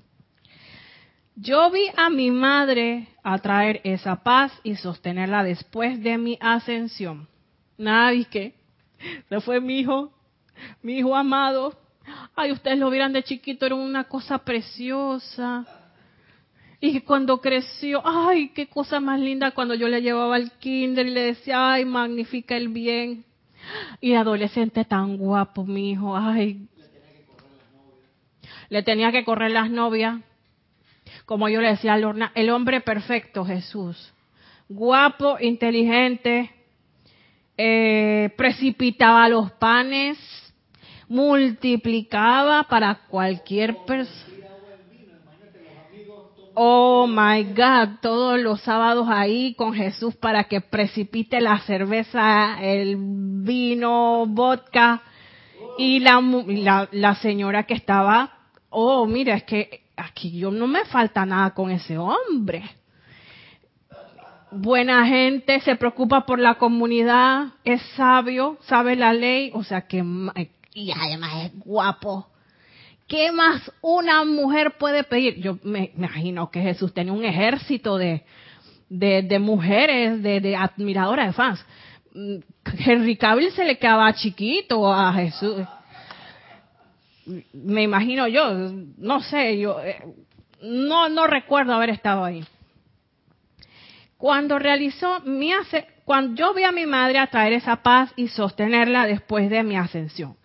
[1.37, 7.29] Yo vi a mi madre atraer esa paz y sostenerla después de mi ascensión.
[7.79, 8.55] Nadie que
[9.29, 10.13] se fue mi hijo,
[10.83, 11.79] mi hijo amado.
[12.35, 15.65] Ay, ustedes lo vieran de chiquito, era una cosa preciosa
[16.87, 21.13] Y cuando creció, ay, qué cosa más linda cuando yo le llevaba al kinder y
[21.13, 23.25] le decía, ay, magnifica el bien.
[24.03, 26.69] Y adolescente tan guapo, mi hijo, ay.
[28.69, 30.21] Le tenía que correr las novias.
[31.25, 34.13] Como yo le decía a Lorna, el hombre perfecto, Jesús.
[34.69, 36.51] Guapo, inteligente,
[37.57, 40.19] eh, precipitaba los panes,
[41.09, 44.44] multiplicaba para cualquier persona.
[46.55, 52.97] Oh my God, todos los sábados ahí con Jesús para que precipite la cerveza, el
[52.99, 55.03] vino, vodka.
[55.79, 58.31] Y la, la, la señora que estaba,
[58.71, 62.63] oh, mira, es que aquí yo no me falta nada con ese hombre.
[64.53, 70.05] Buena gente, se preocupa por la comunidad, es sabio, sabe la ley, o sea que,
[70.73, 72.29] y además es guapo.
[73.07, 75.41] ¿Qué más una mujer puede pedir?
[75.41, 78.25] Yo me imagino que Jesús tenía un ejército de,
[78.89, 81.67] de, mujeres, de, admiradoras, de fans.
[82.15, 82.37] Mm,
[82.79, 85.63] Henry Cavill se le quedaba chiquito a Jesús.
[87.53, 90.03] Me imagino yo, no sé, yo eh,
[90.63, 92.43] no, no recuerdo haber estado ahí.
[94.17, 95.53] Cuando realizó mi
[96.07, 99.77] cuando yo vi a mi madre a traer esa paz y sostenerla después de mi
[99.77, 100.37] ascensión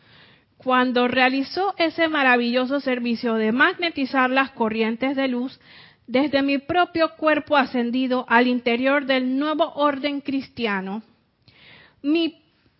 [0.59, 5.57] cuando realizó ese maravilloso servicio de magnetizar las corrientes de luz
[6.05, 11.01] desde mi propio cuerpo ascendido al interior del nuevo orden cristiano,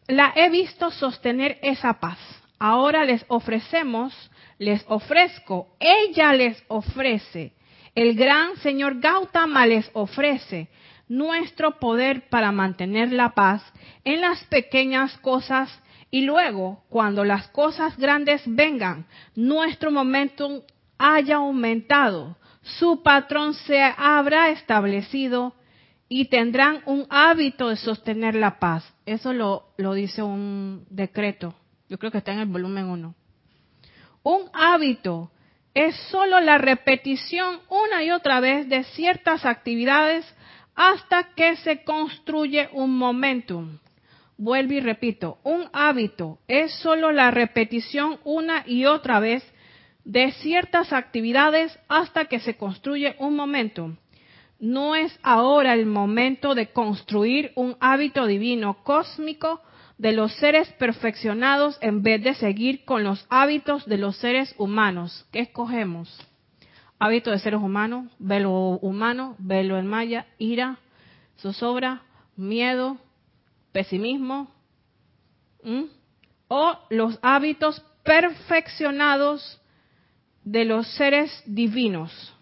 [0.08, 2.18] la he visto sostener esa paz.
[2.60, 4.14] Ahora les ofrecemos,
[4.58, 7.54] les ofrezco, ella les ofrece,
[7.96, 10.68] el gran señor Gautama les ofrece
[11.08, 13.64] nuestro poder para mantener la paz
[14.04, 15.70] en las pequeñas cosas
[16.12, 19.06] y luego, cuando las cosas grandes vengan,
[19.36, 20.62] nuestro momentum
[20.98, 25.54] haya aumentado, su patrón se habrá establecido
[26.08, 28.92] y tendrán un hábito de sostener la paz.
[29.06, 31.54] Eso lo, dice un decreto.
[31.88, 33.16] Yo creo que está en el volumen 1.
[34.24, 35.32] Un hábito
[35.76, 40.26] es solo la repetición una y otra vez de ciertas actividades
[40.76, 43.78] hasta que se construye un momentum.
[44.40, 49.44] Vuelvo y repito, un hábito es solo la repetición una y otra vez
[50.06, 53.98] de ciertas actividades hasta que se construye un momento.
[54.58, 59.62] No es ahora el momento de construir un hábito divino cósmico
[59.98, 65.28] de los seres perfeccionados en vez de seguir con los hábitos de los seres humanos.
[65.34, 66.18] ¿Qué escogemos?
[66.98, 70.80] Hábito de seres humanos, velo humano, velo en maya, ira,
[71.40, 72.04] zozobra,
[72.38, 73.00] miedo,
[73.80, 74.52] pesimismo,
[76.50, 79.62] o los hábitos perfeccionados
[80.44, 82.36] de los seres divinos.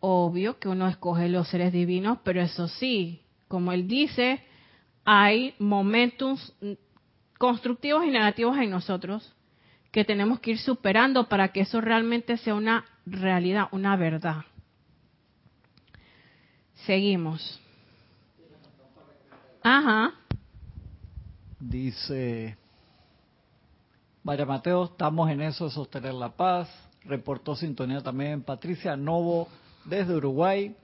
[0.00, 4.42] Obvio que uno escoge los seres divinos, pero eso sí, como él dice,
[5.04, 6.52] hay momentos
[7.38, 9.32] constructivos y negativos en nosotros
[9.92, 14.44] que tenemos que ir superando para que eso realmente sea una realidad, una verdad.
[16.84, 17.60] Seguimos.
[19.64, 20.12] Ajá.
[21.58, 22.56] Dice
[24.22, 26.68] María Mateo, estamos en eso de sostener la paz.
[27.04, 29.48] Reportó sintonía también Patricia Novo
[29.86, 30.76] desde Uruguay.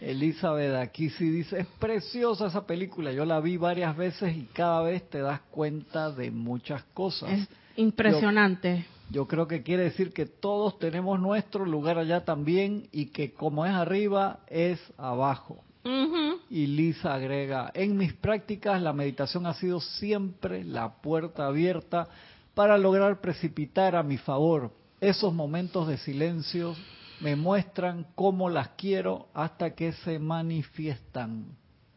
[0.00, 4.82] Elizabeth aquí sí dice, es preciosa esa película, yo la vi varias veces y cada
[4.82, 7.30] vez te das cuenta de muchas cosas.
[7.30, 8.84] Es impresionante.
[9.10, 13.64] Yo, creo que quiere decir que todos tenemos nuestro lugar allá también y que como
[13.64, 15.62] es arriba, es abajo.
[15.84, 22.08] Y Lisa agrega, en mis prácticas la meditación ha sido siempre la puerta abierta
[22.54, 24.72] para lograr precipitar a mi favor.
[25.00, 26.76] Esos momentos de silencio
[27.20, 31.46] me muestran cómo las quiero hasta que se manifiestan.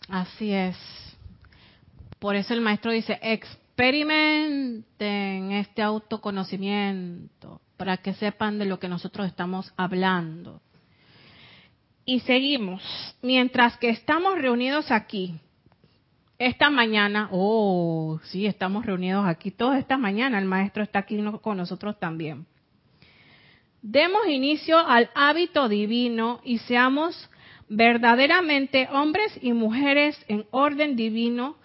[0.07, 0.77] Así es.
[2.19, 9.27] Por eso el maestro dice, experimenten este autoconocimiento para que sepan de lo que nosotros
[9.27, 10.61] estamos hablando.
[12.05, 12.83] Y seguimos.
[13.21, 15.39] Mientras que estamos reunidos aquí,
[16.37, 21.57] esta mañana, oh, sí, estamos reunidos aquí toda esta mañana, el maestro está aquí con
[21.57, 22.45] nosotros también.
[23.81, 27.29] Demos inicio al hábito divino y seamos
[27.69, 31.57] verdaderamente hombres y mujeres en orden divino,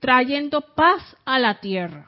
[0.00, 2.06] trayendo paz a la tierra.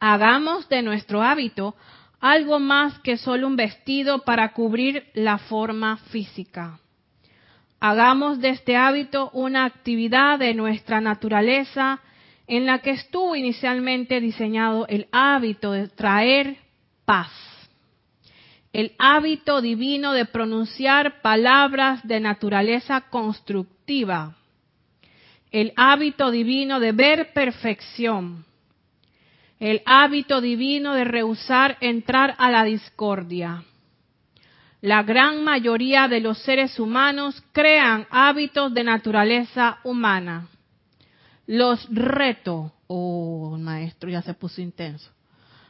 [0.00, 1.74] Hagamos de nuestro hábito
[2.20, 6.80] algo más que solo un vestido para cubrir la forma física.
[7.80, 12.00] Hagamos de este hábito una actividad de nuestra naturaleza
[12.48, 16.56] en la que estuvo inicialmente diseñado el hábito de traer
[17.04, 17.30] paz.
[18.72, 24.36] el hábito divino de pronunciar palabras de naturaleza constructiva,
[25.50, 28.44] el hábito divino de ver perfección,
[29.60, 33.64] el hábito divino de rehusar entrar a la discordia.
[34.80, 40.46] La gran mayoría de los seres humanos crean hábitos de naturaleza humana.
[41.46, 45.10] Los reto, oh maestro, ya se puso intenso.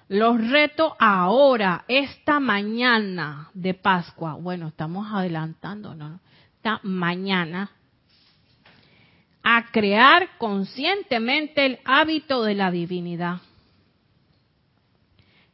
[0.09, 4.35] Los reto ahora, esta mañana de Pascua.
[4.35, 6.21] Bueno, estamos adelantando, ¿no?
[6.57, 7.71] Esta mañana
[9.43, 13.39] a crear conscientemente el hábito de la divinidad.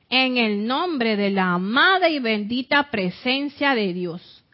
[0.08, 4.44] En el nombre de la amada y bendita presencia de Dios,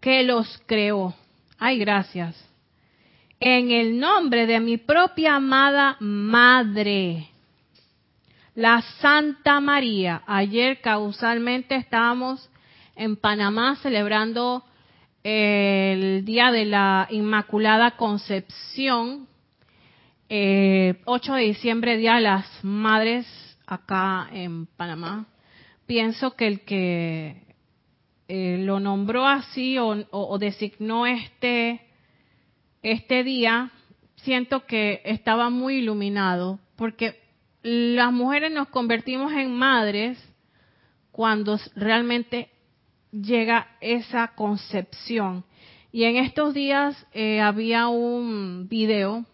[0.00, 1.14] que los creó.
[1.58, 2.36] Ay, gracias.
[3.40, 7.28] En el nombre de mi propia amada Madre,
[8.54, 10.22] la Santa María.
[10.26, 12.48] Ayer causalmente estábamos
[12.96, 14.64] en Panamá celebrando
[15.24, 23.26] el Día de la Inmaculada Concepción, 8 eh, de diciembre, Día de las Madres
[23.66, 25.26] acá en Panamá.
[25.86, 27.44] Pienso que el que
[28.28, 31.82] eh, lo nombró así o, designó este,
[32.82, 33.70] este día,
[34.16, 37.20] siento que estaba muy iluminado, porque
[37.62, 40.18] las mujeres nos convertimos en madres
[41.12, 42.50] cuando realmente
[43.12, 45.44] llega esa concepción.
[45.92, 49.24] Y en estos días eh, había un video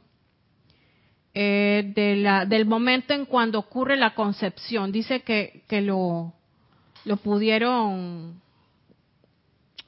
[1.43, 4.93] eh, de la, del momento en cuando ocurre la concepción.
[4.93, 6.35] Dice que, que lo,
[7.07, 8.43] lo pudieron,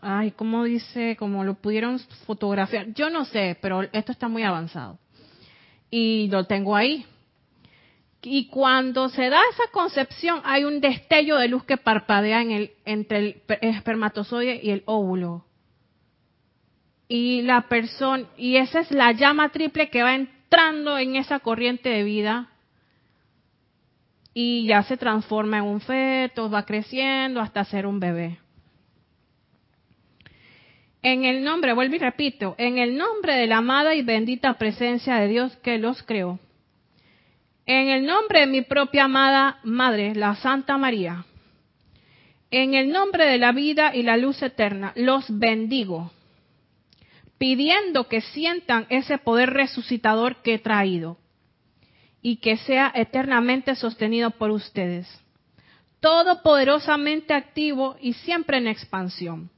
[0.00, 1.14] ay, ¿cómo dice?
[1.18, 2.94] Como lo pudieron fotografiar.
[2.94, 4.98] Yo no sé, pero esto está muy avanzado.
[5.90, 7.04] Y lo tengo ahí.
[8.22, 12.70] Y cuando se da esa concepción, hay un destello de luz que parpadea en el,
[12.86, 15.44] entre el espermatozoide y el óvulo.
[17.08, 20.16] Y la persona, y esa es la llama triple que va
[20.52, 22.50] entrando en esa corriente de vida
[24.34, 28.38] y ya se transforma en un feto, va creciendo hasta ser un bebé.
[31.00, 35.16] En el nombre, vuelvo y repito, en el nombre de la amada y bendita presencia
[35.16, 36.38] de Dios que los creó.
[37.64, 41.24] En el nombre de mi propia amada Madre, la Santa María,
[42.50, 46.12] en el nombre de la vida y la luz eterna, los bendigo,
[47.42, 51.18] pidiendo que sientan ese poder resucitador que he traído
[52.22, 55.08] y que sea eternamente sostenido por ustedes,
[55.98, 59.50] todopoderosamente activo y siempre en expansión.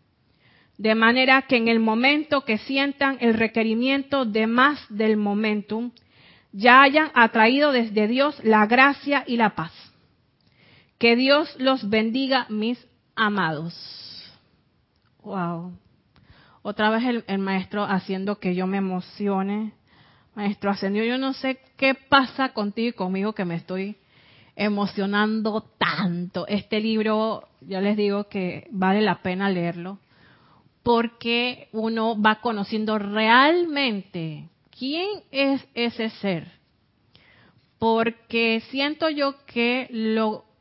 [0.78, 5.91] De manera que en el momento que sientan el requerimiento de más del momentum,
[6.53, 9.72] ya hayan atraído desde Dios la gracia y la paz.
[10.97, 12.78] Que Dios los bendiga, mis
[13.14, 13.74] amados.
[15.22, 15.84] Wow.
[16.66, 19.74] Otra vez el, maestro haciendo que yo me emocione.
[20.34, 23.96] Maestro ascendió, yo no sé qué pasa contigo y conmigo que me estoy
[24.56, 26.46] emocionando tanto.
[26.46, 29.98] Este libro, ya les digo que vale la pena leerlo,
[30.82, 36.50] porque uno va conociendo realmente ¿quién es ese ser?
[37.78, 39.90] Porque siento yo que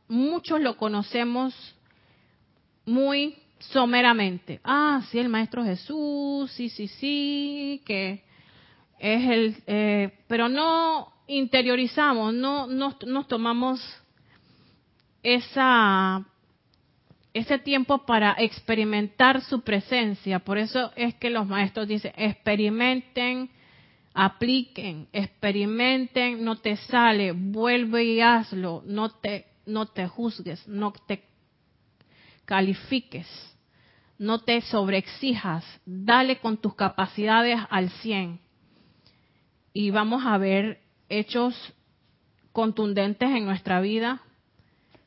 [0.08, 1.54] muchos lo conocemos
[2.84, 3.38] muy
[3.72, 4.60] someramente.
[4.64, 8.24] Ah, sí, el Maestro Jesús, sí, sí, sí, que
[8.98, 9.56] es el...
[9.66, 13.80] Eh, pero no interiorizamos, no, no nos tomamos
[15.22, 16.24] esa
[17.32, 20.38] ese tiempo para experimentar su presencia.
[20.38, 23.50] Por eso es que los maestros dicen, experimenten
[24.14, 31.24] apliquen, experimenten, no te sale, vuelve y hazlo, no te, no te juzgues, no te
[32.44, 33.26] califiques,
[34.18, 38.40] no te sobreexijas, dale con tus capacidades al 100.
[39.72, 41.54] Y vamos a ver hechos
[42.52, 44.22] contundentes en nuestra vida,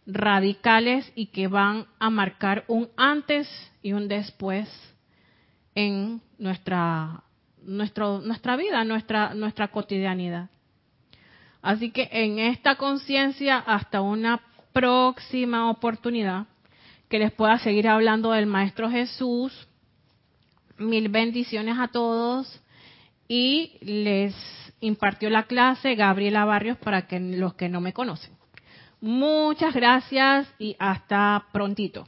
[0.05, 3.47] radicales y que van a marcar un antes
[3.81, 4.69] y un después
[5.75, 7.23] en nuestra
[7.67, 10.49] nuestra vida, nuestra, nuestra cotidianidad.
[11.61, 14.41] Así que en esta conciencia, hasta una
[14.71, 16.45] próxima oportunidad,
[17.09, 19.67] que les pueda seguir hablando del Maestro Jesús.
[20.77, 22.61] Mil bendiciones a todos.
[23.27, 24.35] Y les
[24.79, 28.33] impartió la clase Gabriela Barrios para que los que no me conocen.
[29.01, 32.07] Muchas gracias y hasta prontito.